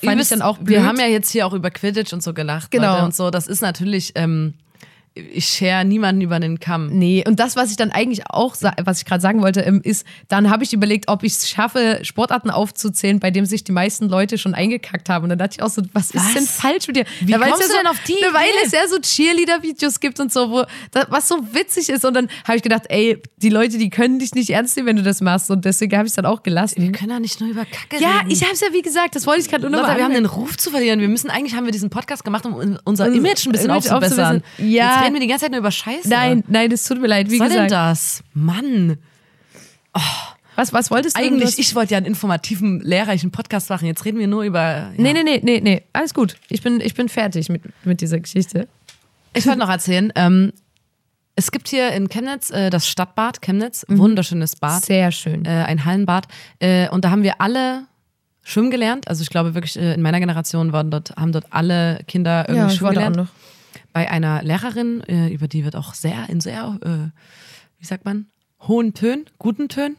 [0.02, 0.84] Fand ich übelst- dann auch Wir blöd.
[0.84, 2.72] haben ja jetzt hier auch über Quidditch und so gelacht.
[2.72, 2.94] Genau.
[2.94, 3.30] Leute, und so.
[3.32, 4.14] Das ist natürlich.
[4.16, 4.54] Ähm,
[5.16, 6.90] ich share niemanden über den Kamm.
[6.98, 10.06] Nee, und das, was ich dann eigentlich auch, was ich gerade sagen wollte, ähm, ist,
[10.30, 14.08] dann habe ich überlegt, ob ich es schaffe, Sportarten aufzuzählen, bei denen sich die meisten
[14.08, 15.24] Leute schon eingekackt haben.
[15.24, 16.34] Und dann dachte ich auch so, was, ist Was?
[16.36, 17.06] denn falsch mit dir?
[17.22, 19.00] Wie weil es kommst ja du so, denn auf die Na, Weil es ja so
[19.00, 22.06] Cheerleader-Videos gibt und so, wo, da, was so witzig ist.
[22.06, 24.96] Und dann habe ich gedacht, ey, die Leute, die können dich nicht ernst nehmen, wenn
[24.96, 25.52] du das machst.
[25.52, 26.92] Und deswegen habe ich es dann auch Wir gelassen.
[26.94, 28.32] können ja nicht nur über Kacke Ja, reden.
[28.32, 30.26] ich habe es ja wie gesagt, das wollte ich gerade nur Lotta, wir haben den.
[30.30, 31.00] Ruf zu verlieren.
[31.00, 34.38] Wir müssen eigentlich haben wir diesen Podcast gemacht, um unser Image ein bisschen Image aufzubessern.
[34.38, 34.44] aufzubessern.
[35.00, 35.06] Ja.
[35.06, 36.10] Jetzt reden wir die ganze Zeit nur über Scheiße.
[36.10, 37.30] Nein, nein, das tut mir leid.
[37.30, 38.24] Wie Was soll denn gesagt, das?
[38.34, 38.98] Mann.
[40.56, 41.22] was, was wolltest du?
[41.22, 43.86] Eigentlich, ich wollte ja einen informativen, lehrreichen Podcast machen.
[43.88, 44.60] Jetzt reden wir nur über.
[44.60, 44.92] Ja.
[44.98, 45.84] Nee, nee, nee, nee, nee.
[45.94, 46.36] Alles gut.
[46.50, 48.68] Ich bin, ich bin fertig mit, mit dieser Geschichte.
[49.34, 50.54] Ich wollte noch erzählen, ähm,
[51.36, 55.46] es gibt hier in Chemnitz äh, das Stadtbad Chemnitz, wunderschönes Bad, Sehr schön.
[55.46, 56.28] äh, ein Hallenbad.
[56.60, 57.84] Äh, und da haben wir alle
[58.44, 59.08] schwimmen gelernt.
[59.08, 62.76] Also ich glaube wirklich, äh, in meiner Generation waren dort, haben dort alle Kinder irgendwie
[62.76, 63.28] schwimmen gelernt.
[64.00, 67.20] Bei einer Lehrerin, äh, über die wird auch sehr, in sehr, äh,
[67.80, 68.28] wie sagt man,
[68.66, 69.98] hohen Tönen, guten Tönen,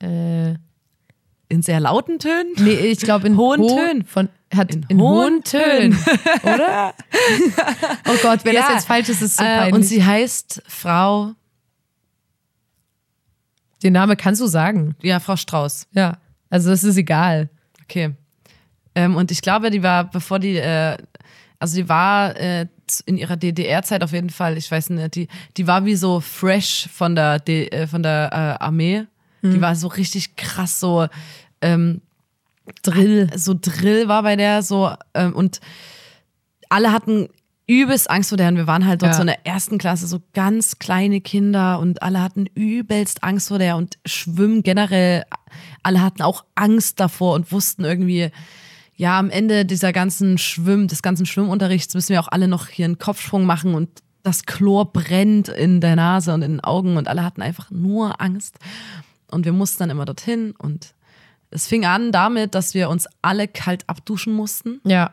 [0.00, 0.50] Äh,
[1.48, 2.52] in sehr lauten Tönen?
[2.58, 4.04] Nee, ich glaube in Hohen ho Tönen.
[4.04, 5.98] Von, hat in, In hohen hohen Tönen.
[6.44, 6.94] Oder?
[8.08, 10.62] oh Gott, wenn das Ja, jetzt falsch ist, ist es so äh, und sie heißt
[10.68, 11.32] Frau,
[13.82, 14.94] Den Namen kannst du sagen.
[15.02, 15.88] ja, Frau Strauß.
[15.90, 16.18] Ja.
[16.48, 17.48] Also das ist egal.
[17.82, 18.14] Okay.
[18.94, 20.96] Ähm, und ich glaube, die war, bevor die, äh,
[21.58, 22.66] also die war äh,
[23.06, 26.88] in ihrer DDR-Zeit auf jeden Fall, ich weiß nicht, die, die war wie so fresh
[26.92, 28.30] von der, D, äh, von der
[28.60, 29.04] äh, Armee.
[29.42, 31.06] Die war so richtig krass, so
[31.60, 32.00] ähm,
[32.82, 33.30] Drill.
[33.36, 35.60] so Drill war bei der so ähm, und
[36.68, 37.28] alle hatten
[37.68, 39.16] übelst Angst vor der und wir waren halt dort Ja.
[39.16, 43.58] so in der ersten Klasse, so ganz kleine Kinder und alle hatten übelst Angst vor
[43.60, 45.24] der und Schwimmen generell,
[45.84, 48.30] alle hatten auch Angst davor und wussten irgendwie,
[48.96, 52.86] ja, am Ende dieser ganzen Schwimm, des ganzen Schwimmunterrichts müssen wir auch alle noch hier
[52.86, 53.90] einen Kopfsprung machen und
[54.22, 58.20] das Chlor brennt in der Nase und in den Augen und alle hatten einfach nur
[58.20, 58.58] Angst.
[59.30, 60.94] Und wir mussten dann immer dorthin und
[61.50, 64.80] es fing an damit, dass wir uns alle kalt abduschen mussten.
[64.84, 65.12] Ja.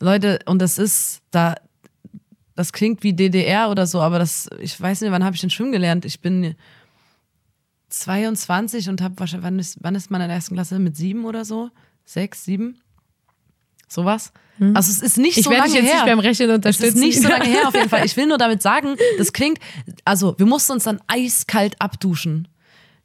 [0.00, 1.54] Leute, und das ist da,
[2.54, 5.50] das klingt wie DDR oder so, aber das, ich weiß nicht, wann habe ich denn
[5.50, 6.04] schwimmen gelernt?
[6.04, 6.54] Ich bin
[7.88, 10.78] 22 und habe wahrscheinlich, wann ist, wann ist man in der ersten Klasse?
[10.78, 11.70] Mit sieben oder so?
[12.04, 12.80] Sechs, sieben?
[13.88, 14.32] Sowas?
[14.74, 15.40] Also es ist nicht Hm.
[15.40, 15.94] Ich so werde lange dich jetzt her.
[16.04, 16.88] nicht beim Rechnen Es unterstützen.
[16.96, 18.04] ist nicht so lange her auf jeden Fall.
[18.06, 19.58] Ich will nur damit sagen, das klingt,
[20.04, 22.46] also wir mussten uns dann eiskalt abduschen.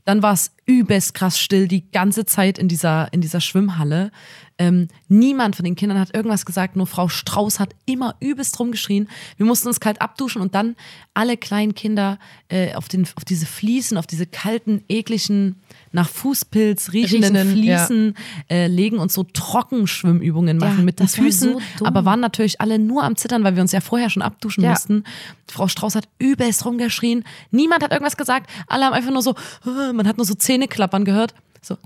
[0.05, 4.11] Dann war es übelst krass still die ganze Zeit in dieser, in dieser Schwimmhalle.
[4.59, 9.07] Ähm, niemand von den Kindern hat irgendwas gesagt, nur Frau Strauß hat immer übelst rumgeschrien.
[9.37, 10.75] Wir mussten uns kalt abduschen und dann
[11.13, 15.55] alle kleinen Kinder äh, auf, den, auf diese Fliesen, auf diese kalten, ekligen,
[15.91, 17.77] nach Fußpilz riechenden, Riechenden, ja.
[17.85, 18.15] Fliesen
[18.49, 21.55] äh, legen und so Trockenschwimmübungen machen Ja, mit den das war Füßen.
[21.79, 24.63] so aber waren natürlich alle nur am Zittern, weil wir uns ja vorher schon abduschen
[24.63, 24.71] Ja.
[24.71, 25.03] mussten.
[25.47, 27.23] Frau Strauß hat übelst rumgeschrien.
[27.49, 28.49] Niemand hat irgendwas gesagt.
[28.67, 31.33] Alle haben einfach nur so, äh, man hat nur so Zähne klappern gehört.
[31.61, 31.77] So.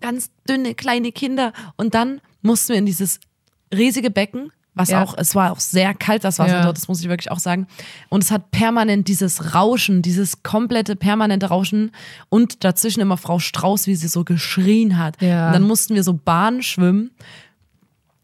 [0.00, 1.52] Ganz dünne, kleine Kinder.
[1.76, 3.18] Und dann mussten wir in dieses
[3.74, 5.02] riesige Becken, was Ja.
[5.02, 6.62] auch, es war auch sehr kalt, das Wasser Ja.
[6.64, 7.66] dort, das muss ich wirklich auch sagen.
[8.08, 11.90] Und es hat permanent dieses Rauschen, dieses komplette permanente Rauschen
[12.28, 15.20] und dazwischen immer Frau Strauß, wie sie so geschrien hat.
[15.20, 15.48] Ja.
[15.48, 17.10] Und dann mussten wir so Bahn schwimmen.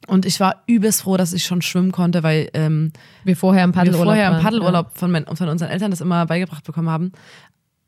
[0.06, 2.92] Und ich war übelst froh, dass ich schon schwimmen konnte, weil ähm,
[3.24, 4.40] Wir vorher im Paddelurlaub vorher im.
[4.40, 7.10] Paddelurlaub von, von unseren Eltern das immer beigebracht bekommen haben.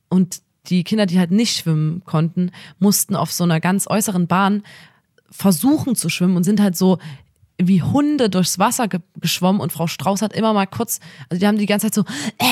[0.09, 4.62] Und die Kinder, die halt nicht schwimmen konnten, mussten auf so einer ganz äußeren Bahn
[5.30, 6.98] versuchen zu schwimmen und sind halt so
[7.60, 11.46] wie Hunde durchs Wasser ge geschwommen und Frau Strauß hat immer mal kurz, also die
[11.48, 12.04] haben die ganze Zeit so
[12.38, 12.44] äh,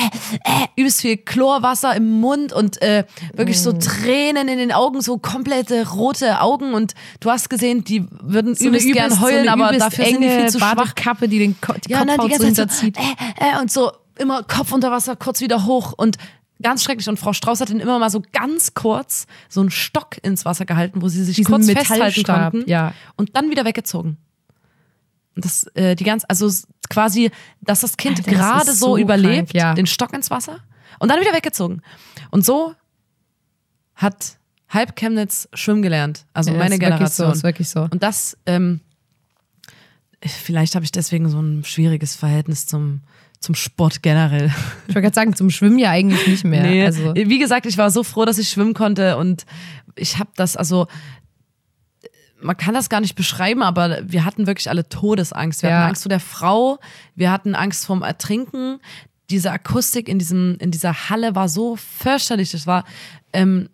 [0.43, 5.17] äh, übelst viel Chlorwasser im Mund und äh, wirklich so Tränen in den Augen, so
[5.17, 9.45] komplette rote Augen und du hast gesehen, die würden So eine übelst gern übelst- heulen,
[9.45, 10.75] so aber übelst dafür sind die viel zu schwach.
[10.75, 12.97] Badekappe, die den Ko die Ja, nein, die ganze so Zeit so, hinterzieht.
[13.39, 16.17] äh, äh, und so immer Kopf unter Wasser, kurz wieder hoch und
[16.61, 17.07] ganz schrecklich.
[17.07, 20.65] Und Frau Strauß hat dann immer mal so ganz kurz so einen Stock ins Wasser
[20.65, 22.93] gehalten, wo sie sich Diesen kurz festhalten konnten ja.
[23.15, 24.17] und dann wieder weggezogen.
[25.35, 26.51] Und das, äh, die ganz, also
[26.89, 27.31] quasi,
[27.61, 29.73] dass das Kind Alter, das gerade ist so, so überlebt, krank, ja.
[29.73, 30.59] den Stock ins Wasser
[30.99, 31.81] und dann wieder weggezogen.
[32.31, 32.73] Und so
[33.95, 34.37] hat
[34.69, 36.25] halb Chemnitz schwimmen gelernt.
[36.33, 37.31] Also Ja, meine ist wirklich so, Generation.
[37.31, 37.81] ist wirklich so.
[37.83, 38.81] Und das, ähm,
[40.25, 43.01] vielleicht habe ich deswegen so ein schwieriges Verhältnis zum,
[43.39, 44.47] zum Sport generell.
[44.87, 46.63] Ich wollte gerade sagen, zum Schwimmen ja eigentlich nicht mehr.
[46.63, 49.45] Nee, Also, wie gesagt, ich war so froh, dass ich schwimmen konnte und
[49.95, 50.87] ich habe das, also
[52.39, 55.63] man kann das gar nicht beschreiben, aber wir hatten wirklich alle Todesangst.
[55.63, 55.77] Wir Ja.
[55.79, 56.77] hatten Angst vor der Frau,
[57.15, 58.79] wir hatten Angst vorm Ertrinken.
[59.29, 62.51] Diese Akustik in, diesem, in dieser Halle war so fürchterlich.
[62.51, 62.85] Das war,
[63.33, 63.69] ähm,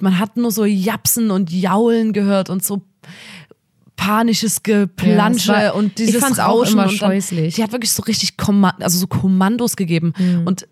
[0.00, 2.82] man hat nur so Japsen und Jaulen gehört und so
[3.98, 7.56] panisches Geplansche Ja, war- und dieses ich fand's auch Rauschen immer dann, scheußlich.
[7.56, 10.46] Die hat wirklich so richtig Komma also so Kommandos gegeben Mhm.
[10.46, 10.66] und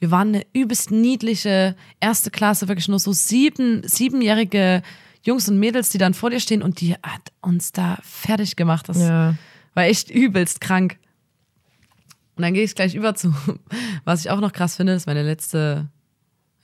[0.00, 4.82] wir waren eine übelst niedliche erste Klasse, wirklich nur so sieben, siebenjährige
[5.24, 8.88] Jungs und Mädels, die dann vor dir stehen und die hat uns da fertig gemacht.
[8.88, 9.34] Das ja.
[9.74, 10.96] war echt übelst krank.
[12.34, 13.32] Und dann gehe ich gleich über zu,
[14.04, 15.86] was ich auch noch krass finde, ist meine letzte,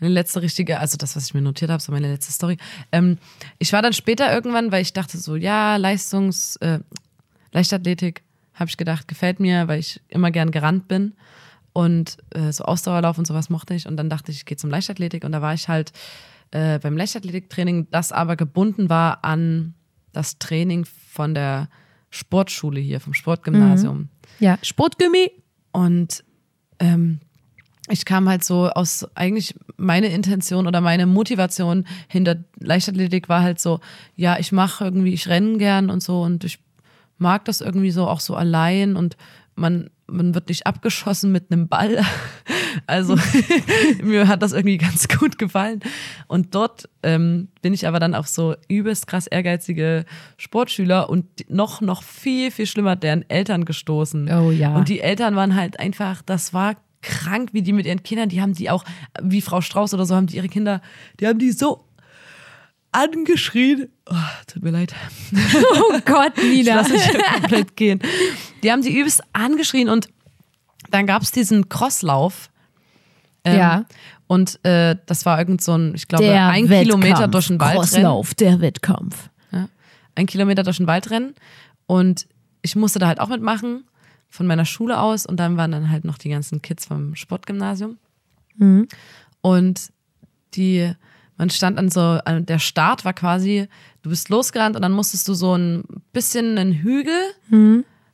[0.01, 2.57] meine letzte richtige, also das, was ich mir notiert habe, so meine letzte Story.
[2.92, 3.18] Ähm,
[3.59, 6.80] ich war dann später irgendwann, weil ich dachte so, ja, Leistungs, äh,
[7.53, 8.22] Leichtathletik,
[8.55, 11.14] habe ich gedacht, gefällt mir, weil ich immer gern gerannt bin.
[11.72, 13.86] Und äh, so Ausdauerlauf und sowas mochte ich.
[13.86, 15.24] Und dann dachte ich, ich gehe zum Leichtathletik.
[15.24, 15.92] Und da war ich halt
[16.51, 19.74] äh, beim Leichtathletiktraining, das aber gebunden war an
[20.12, 21.68] das Training von der
[22.11, 24.09] Sportschule hier, vom Sportgymnasium.
[24.40, 25.30] ja, Sportgummi.
[25.70, 26.24] Und
[26.80, 27.20] ähm,
[27.91, 33.61] ich kam halt so aus, eigentlich meine Intention oder meine Motivation hinter Leichtathletik war halt
[33.61, 33.80] so,
[34.16, 36.59] ja, ich mache irgendwie, ich renne gern und so und ich
[37.18, 39.16] mag das irgendwie so auch so allein und
[39.55, 42.05] man, man wird nicht abgeschossen mit einem Ball
[42.86, 43.16] Also
[44.03, 45.80] mir hat das irgendwie ganz gut gefallen.
[46.26, 50.05] Und dort ähm, bin ich aber dann auf so übelst krass ehrgeizige
[50.36, 54.30] Sportschüler und noch, noch viel, viel schlimmer, deren Eltern gestoßen.
[54.32, 54.74] Oh ja.
[54.74, 56.76] Und die Eltern waren halt einfach, das war
[57.09, 58.84] krank, wie die mit ihren Kindern, die haben die auch,
[59.22, 60.80] wie Frau Strauß oder so, haben die ihre Kinder,
[61.18, 61.84] die haben die so
[62.92, 63.88] angeschrien.
[64.11, 64.14] Oh,
[64.46, 64.94] tut mir leid.
[65.90, 66.76] Oh Gott, Ich Nina.
[66.76, 67.02] lasse mich
[67.40, 68.00] komplett gehen.
[68.62, 70.09] Die haben die übelst angeschrien und
[70.90, 72.50] dann gab es diesen Crosslauf.
[73.44, 73.84] Ähm, Ja.
[74.26, 77.80] Und äh, das war irgend so ein, ich glaube, ein Kilometer durch den Wald rennen.
[78.04, 79.30] Crosslauf, der Wettkampf.
[79.52, 79.68] Ja,
[80.16, 81.34] ein Kilometer durch den Wald rennen.
[81.86, 82.26] Und
[82.61, 83.84] ich musste da halt auch mitmachen
[84.29, 85.26] von meiner Schule aus.
[85.26, 87.97] Und dann waren dann halt noch die ganzen Kids vom Sportgymnasium.
[89.41, 89.81] Und
[90.55, 90.91] die,
[91.37, 93.68] man stand an so, an der Start war quasi,
[94.03, 97.12] du bist losgerannt und dann musstest du so ein bisschen einen Hügel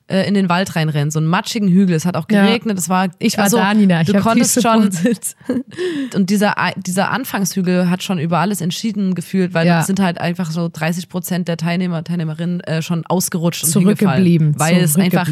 [0.06, 1.96] äh, in den Wald reinrennen, so einen matschigen Hügel.
[1.96, 2.44] Es hat auch Ja.
[2.44, 4.02] geregnet, es war, Ich war also, da, Nina.
[4.02, 4.90] Ich du konntest schon,
[6.14, 9.82] und dieser, dieser Anfangshügel hat schon über alles entschieden gefühlt, weil Ja.
[9.82, 13.70] sind halt einfach so 30 Prozent der Teilnehmer, Teilnehmerinnen äh, schon ausgerutscht und.
[13.70, 14.58] Zurückgeblieben.
[14.58, 15.26] Weil es einfach.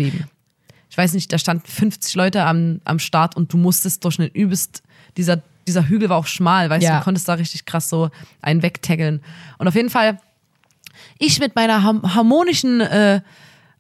[0.92, 4.28] Ich weiß nicht, da standen 50 Leute am, am Start und du musstest durch einen
[4.28, 4.82] übelst,
[5.16, 6.90] dieser, dieser Hügel war auch schmal, weißt Ja.
[6.92, 8.10] du, du konntest da richtig krass so
[8.42, 9.22] einen wegtaggeln.
[9.56, 10.20] Und auf jeden Fall,
[11.18, 13.22] ich mit meiner harmonischen äh,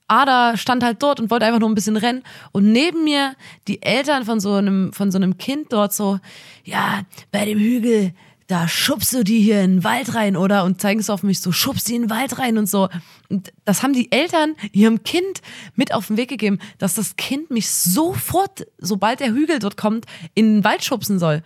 [0.08, 2.22] Ader stand halt dort und wollte einfach nur ein bisschen rennen.
[2.52, 3.34] Und neben mir
[3.68, 6.18] die Eltern von so einem, von so einem Kind dort so,
[6.64, 8.14] ja, bei dem Hügel,
[8.52, 10.64] da schubst du die hier in den Wald rein, oder?
[10.64, 12.90] Und zeigen es auf mich so, schubst die in den Wald rein und so.
[13.30, 15.40] Und das haben die Eltern ihrem Kind
[15.74, 20.04] mit auf den Weg gegeben, dass das Kind mich sofort, sobald der Hügel dort kommt,
[20.34, 21.42] in den Wald schubsen soll.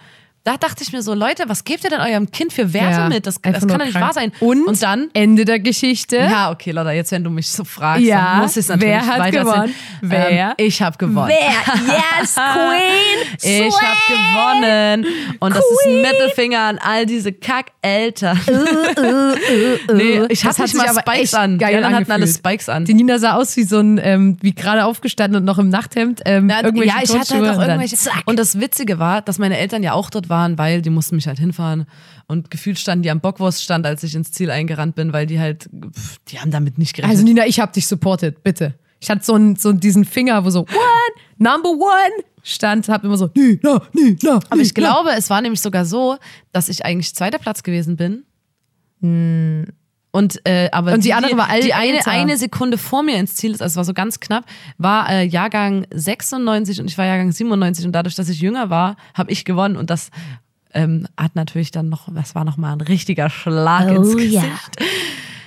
[0.46, 3.08] Da dachte ich mir so, Leute, was gebt ihr denn eurem Kind für Werte Ja,
[3.08, 3.26] mit?
[3.26, 4.04] Das, das kann doch nicht krank.
[4.04, 4.30] wahr sein.
[4.38, 6.18] Und, und dann Ende der Geschichte.
[6.18, 8.94] ja, okay, Lotta, jetzt wenn du mich so fragst, Ja, dann muss ich es natürlich
[8.94, 9.74] wer hat gewonnen?
[10.02, 10.28] Wer?
[10.50, 11.32] Ähm, ich habe gewonnen.
[11.32, 13.66] Yes, Queen!
[13.66, 15.06] Ich habe gewonnen.
[15.40, 18.38] Und das ist ein Mittelfinger an all diese Kackeltern.
[19.94, 21.52] nee, ich hatte hat nicht mal Spikes an.
[21.58, 22.26] Die geil anderen hatten alle.
[22.28, 22.84] Spikes an.
[22.84, 26.20] Die Nina sah aus wie so ein, ähm, wie gerade aufgestanden und noch im Nachthemd.
[26.24, 27.96] Ähm, Ja, irgendwelche ja, ich hatte halt auch irgendwelche.
[28.26, 31.26] Und das Witzige war, dass meine Eltern ja auch dort waren, weil die mussten mich
[31.26, 31.86] halt hinfahren.
[32.26, 35.68] Und gefühlt standen die am Bockwurststand, als ich ins Ziel eingerannt bin, weil die halt,
[35.92, 37.16] pff, die haben damit nicht gerechnet.
[37.16, 38.74] Also Nina, ich hab dich supported, bitte.
[39.00, 43.16] Ich hatte so, einen, so diesen Finger, wo so one, number one stand, hab immer
[43.16, 44.40] so Nina, Nina.
[44.50, 46.16] Aber ich glaube, es war nämlich sogar so,
[46.52, 48.24] dass ich eigentlich zweiter Platz gewesen bin.
[50.16, 52.10] Und, äh, aber Und die andere war all- die eine, älter.
[52.10, 54.44] eine Sekunde vor mir ins Ziel ist, also es war so ganz knapp,
[54.78, 58.96] war äh, Jahrgang 96 und ich war Jahrgang 97 und dadurch, dass ich jünger war,
[59.14, 60.10] habe ich gewonnen und das
[60.72, 64.40] ähm, hat natürlich dann noch, das war noch mal ein richtiger Schlag ins Oh, ja.
[64.42, 64.76] Gesicht.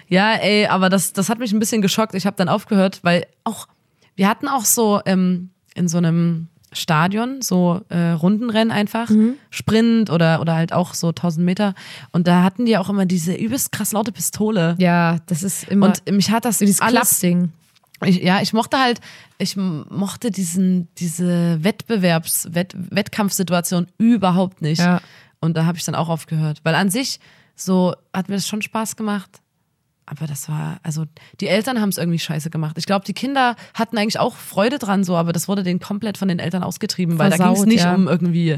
[0.08, 2.16] Ja, ey, aber das, das hat mich ein bisschen geschockt.
[2.16, 3.68] Ich habe dann aufgehört, weil auch,
[4.16, 9.36] wir hatten auch so ähm, in so einem Stadion so äh, Rundenrennen einfach, Mhm.
[9.50, 11.74] Sprint oder, oder halt auch so 1000 Meter.
[12.12, 14.76] Und da hatten die auch immer diese übelst krass laute Pistole.
[14.78, 17.52] Ja, das ist immer Und mich hat das dieses alles, Klappding.
[18.06, 19.02] ich, ja, ich mochte halt,
[19.38, 24.80] ich mochte diesen, diese Wettbewerbs-, Wett, Wettkampfsituation überhaupt nicht.
[24.80, 25.02] Ja.
[25.42, 26.60] Und da habe ich dann auch aufgehört.
[26.64, 27.20] Weil an sich,
[27.56, 29.42] so hat mir das schon Spaß gemacht.
[30.10, 31.06] Aber das war, also
[31.40, 32.78] die Eltern haben es irgendwie scheiße gemacht.
[32.80, 36.18] Ich glaube, die Kinder hatten eigentlich auch Freude dran so, aber das wurde denen komplett
[36.18, 37.94] von den Eltern ausgetrieben, weil da ging es Versaut, nicht ja.
[37.94, 38.58] um irgendwie,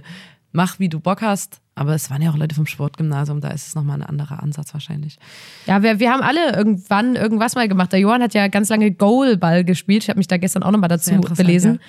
[0.53, 1.59] mach wie du Bock hast.
[1.75, 4.73] Aber es waren ja auch Leute vom Sportgymnasium, da ist es nochmal ein anderer Ansatz
[4.73, 5.17] wahrscheinlich.
[5.65, 7.91] Ja, wir, wir haben alle irgendwann irgendwas mal gemacht.
[7.91, 10.03] Der Johann hat ja ganz lange Goalball gespielt.
[10.03, 11.79] Ich habe mich da gestern auch nochmal dazu interessant, belesen.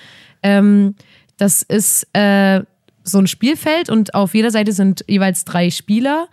[0.41, 0.95] Ähm,
[1.37, 2.63] das ist äh,
[3.03, 6.27] so ein Spielfeld und auf jeder Seite sind jeweils drei Spieler.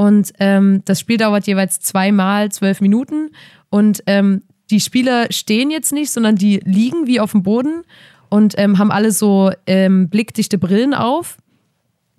[0.00, 3.32] Und ähm, das Spiel dauert jeweils zweimal zwölf Minuten.
[3.68, 4.40] Und ähm,
[4.70, 7.82] die Spieler stehen jetzt nicht, sondern die liegen wie auf dem Boden
[8.30, 11.36] und ähm, haben alle so ähm, blickdichte Brillen auf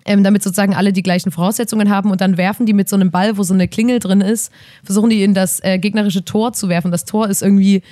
[0.05, 3.11] ähm, damit sozusagen alle die gleichen Voraussetzungen haben und dann werfen die mit so einem
[3.11, 4.51] Ball, wo so eine Klingel drin ist,
[4.84, 6.91] versuchen die in das äh, gegnerische Tor zu werfen.
[6.91, 7.84] Das Tor ist irgendwie,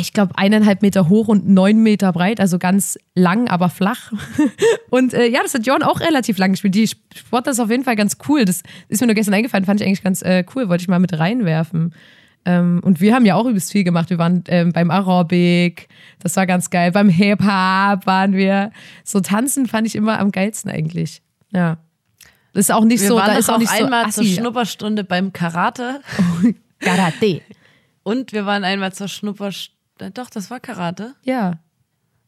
[0.00, 4.12] ich glaube, eineinhalb Meter hoch und neun Meter breit, also ganz lang, aber flach.
[4.90, 6.74] und äh, ja, das hat Jorn auch relativ lang gespielt.
[6.74, 8.44] Die Sport ist auf jeden Fall ganz cool.
[8.44, 10.98] Das ist mir nur gestern eingefallen, fand ich eigentlich ganz äh, cool, wollte ich mal
[10.98, 11.94] mit reinwerfen.
[12.44, 14.10] Ähm, und wir haben ja auch übelst viel gemacht.
[14.10, 15.88] Wir waren ähm, beim Aerobic,
[16.22, 16.92] das war ganz geil.
[16.92, 18.72] Beim Hip-Hop waren wir.
[19.04, 21.22] So tanzen fand ich immer am geilsten eigentlich.
[21.52, 21.78] Ja.
[22.52, 24.34] Das ist auch nicht Wir so, da ist auch auch nicht so einmal zur assi.
[24.34, 26.00] Schnupperstunde beim Karate
[26.80, 27.42] Karate.
[28.02, 31.14] Und wir waren einmal zur Schnupperstunde, doch, das war Karate.
[31.22, 31.58] Ja.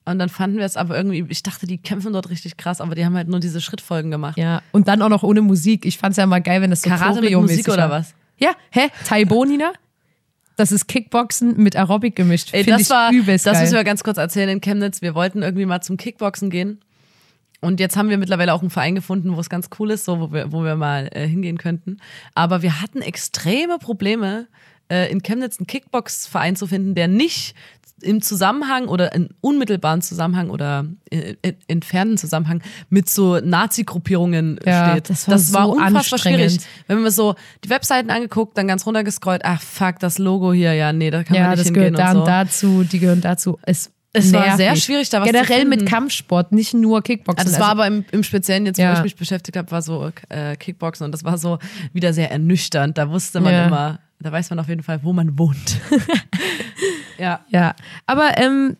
[0.04, 2.94] Und dann fanden wir es aber irgendwie, ich dachte, die kämpfen dort richtig krass, aber
[2.94, 4.36] die haben halt nur diese Schrittfolgen gemacht.
[4.36, 4.62] Ja.
[4.72, 5.86] Und dann auch noch ohne Musik.
[5.86, 8.14] Ich fand es ja mal geil, wenn das so Karate mit Musik oder was?
[8.36, 8.88] Ja, hä?
[9.04, 9.72] Taibo, Nina?
[10.56, 12.52] Das ist Kickboxen mit Aerobic gemischt.
[12.52, 13.62] Ey, Find das ich war, übelst das geil.
[13.62, 15.02] müssen wir ganz kurz erzählen in Chemnitz.
[15.02, 16.80] Wir wollten irgendwie mal zum Kickboxen gehen.
[17.60, 20.18] Und jetzt haben wir mittlerweile auch einen Verein gefunden, wo es ganz cool ist, so,
[20.18, 21.98] wo wir, wo wir mal äh, hingehen könnten.
[22.34, 24.48] Aber wir hatten extreme Probleme,
[24.93, 27.55] äh, in Chemnitz einen Kickbox-Verein zu finden, der nicht
[28.03, 34.90] im Zusammenhang oder in unmittelbaren Zusammenhang oder in, in, entfernten Zusammenhang mit so Nazi-Gruppierungen Ja,
[34.93, 35.11] steht.
[35.11, 36.59] das war so unfassbar schwierig.
[36.86, 37.34] Wenn man so
[37.64, 41.34] die Webseiten angeguckt, dann ganz runtergescrollt, ach fuck, das Logo hier, ja, nee, da kann
[41.34, 42.26] man Ja, nicht das hingehen gehört da und und so.
[42.26, 43.59] dazu, die gehören dazu.
[43.62, 45.86] Es, Es war sehr schwierig, da was Generell mit.
[45.86, 47.47] Kampfsport, nicht nur Kickboxen.
[47.47, 48.95] Ah, das war aber im, im Speziellen jetzt, wo Ja.
[48.97, 51.59] ich mich beschäftigt habe, war so äh, Kickboxen und das war so
[51.93, 52.99] wieder sehr ernüchternd.
[52.99, 53.66] Da wusste man Ja.
[53.66, 55.80] immer, da weiß man auf jeden Fall, wo man wohnt.
[57.18, 57.40] ja.
[57.48, 57.74] Ja,
[58.06, 58.76] aber ähm,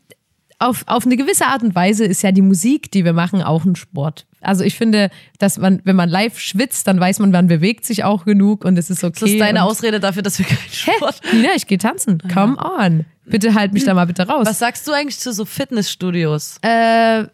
[0.59, 3.65] auf, auf eine gewisse Art und Weise ist ja die Musik, die wir machen, auch
[3.65, 4.27] ein Sport.
[4.41, 8.05] Also ich finde, dass man, wenn man live schwitzt, dann weiß man, man bewegt sich
[8.05, 9.19] auch genug und es ist okay.
[9.21, 11.21] Das ist deine Ausrede dafür, dass wir keinen Sport.
[11.23, 11.37] Hä?
[11.37, 12.23] Nina, ich gehe tanzen.
[12.33, 13.05] Come on.
[13.25, 14.47] Bitte halt mich da mal bitte raus.
[14.47, 16.59] Was sagst du eigentlich zu so Fitnessstudios?
[16.63, 17.25] Äh,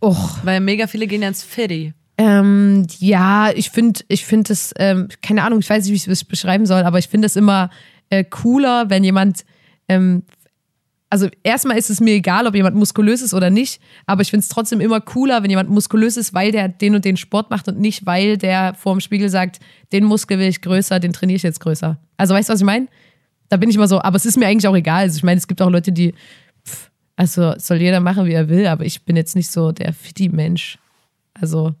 [0.00, 1.94] och, Weil mega viele gehen ja ins Fitty.
[2.18, 6.08] Ähm, ja, ich finde, ich finde es, ähm, keine Ahnung, ich weiß nicht, wie ich
[6.08, 7.70] es beschreiben soll, aber ich finde es immer
[8.08, 9.44] äh, cooler, wenn jemand,
[9.88, 10.22] ähm,
[11.10, 14.42] also erstmal ist es mir egal, ob jemand muskulös ist oder nicht, aber ich finde
[14.44, 17.68] es trotzdem immer cooler, wenn jemand muskulös ist, weil der den und den Sport macht
[17.68, 19.60] und nicht, weil der vor dem Spiegel sagt,
[19.92, 21.98] den Muskel will ich größer, den trainiere ich jetzt größer.
[22.16, 22.88] Also weißt du, was ich meine?
[23.50, 25.02] Da bin ich immer so, aber es ist mir eigentlich auch egal.
[25.02, 26.14] Also ich meine, es gibt auch Leute, die,
[26.66, 29.92] pff, also soll jeder machen, wie er will, aber ich bin jetzt nicht so der
[29.92, 30.78] Fitti-Mensch.
[31.34, 31.74] Also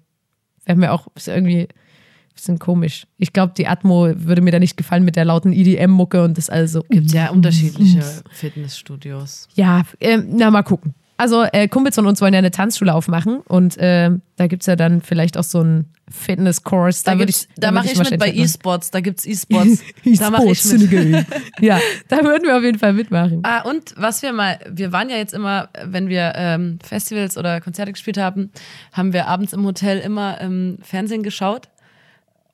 [0.66, 3.06] wäre mir auch irgendwie ein bisschen komisch.
[3.16, 6.50] Ich glaube, die Atmo würde mir da nicht gefallen mit der lauten EDM-Mucke und das
[6.50, 6.82] also.
[6.90, 9.48] Gibt ja unterschiedliche Fitnessstudios.
[9.54, 10.94] Ja, ähm, na mal gucken.
[11.18, 14.66] Also äh, Kumpels von uns wollen ja eine Tanzschule aufmachen und ähm, da gibt es
[14.66, 17.04] ja dann vielleicht auch so einen Fitness-Course.
[17.04, 18.32] Da, würde gibt's- da würd mache ich mal mit bei.
[18.32, 18.90] E-Sports.
[18.90, 19.82] Da gibt es E-Sports.
[20.18, 21.26] da mache ich mit.
[21.60, 23.40] Ja, da würden wir auf jeden Fall mitmachen.
[23.44, 27.60] Ah, und was wir mal, wir waren ja jetzt immer, wenn wir ähm, Festivals oder
[27.62, 28.50] Konzerte gespielt haben,
[28.92, 31.68] haben wir abends im Hotel immer ähm, Fernsehen geschaut.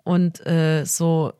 [0.05, 1.33] Und äh, so,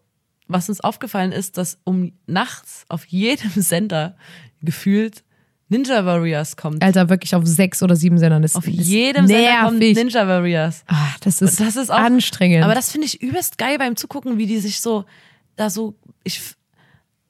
[0.49, 4.17] was uns aufgefallen ist, dass um nachts auf jedem Sender
[4.61, 5.23] gefühlt
[5.73, 6.83] Ninja Warriors kommt.
[6.83, 8.43] Alter, wirklich auf sechs oder sieben Sendern.
[8.43, 9.97] Das auf ist jedem Sender kommt nervig.
[9.97, 10.85] Ninja Warriors.
[10.87, 12.63] Ah, das ist, das ist auch- anstrengend.
[12.65, 15.05] Aber das finde ich übelst geil beim Zugucken, wie die sich so
[15.57, 15.95] da so
[16.25, 16.41] ich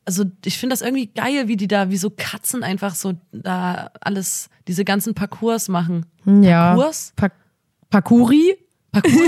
[0.05, 3.90] also ich finde das irgendwie geil, wie die da wie so Katzen einfach so da
[4.01, 6.05] alles diese ganzen Parcours machen.
[6.26, 6.74] ja.
[6.74, 7.12] Parcours?
[7.16, 7.30] Pa
[7.90, 8.57] Parkouri?
[8.90, 9.14] Parcours?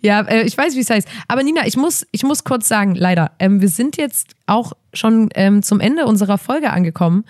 [0.00, 1.06] Ja, äh, ich weiß, wie es heißt.
[1.28, 5.28] Aber Nina, ich muss, ich muss kurz sagen, leider, ähm, wir sind jetzt auch schon
[5.34, 7.24] ähm, zum Ende unserer Folge angekommen.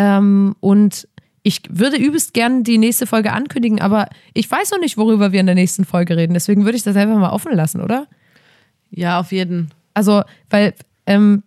[0.00, 1.06] Ähm, und
[1.42, 5.40] ich würde übelst gern die nächste Folge ankündigen, aber ich weiß noch nicht, worüber wir
[5.40, 6.32] in der nächsten Folge reden.
[6.32, 8.06] Deswegen würde ich das einfach mal offen lassen, oder?
[8.90, 9.70] ja, auf jeden.
[9.94, 10.74] Also, weil,
[11.06, 11.42] ähm,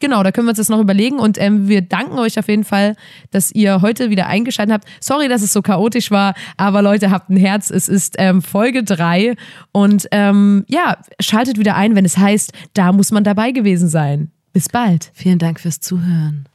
[0.00, 2.64] genau, da können wir uns das noch überlegen und ähm, wir danken euch auf jeden
[2.64, 2.96] Fall,
[3.30, 4.88] dass ihr heute wieder eingeschaltet habt.
[5.00, 7.70] Sorry, dass es so chaotisch war, aber Leute, habt ein Herz.
[7.70, 9.34] Es ist ähm, Folge 3
[9.72, 14.30] und ähm, ja, schaltet wieder ein, wenn es heißt, da muss man dabei gewesen sein.
[14.52, 15.10] Bis bald.
[15.14, 16.49] Vielen Dank fürs Zuhören.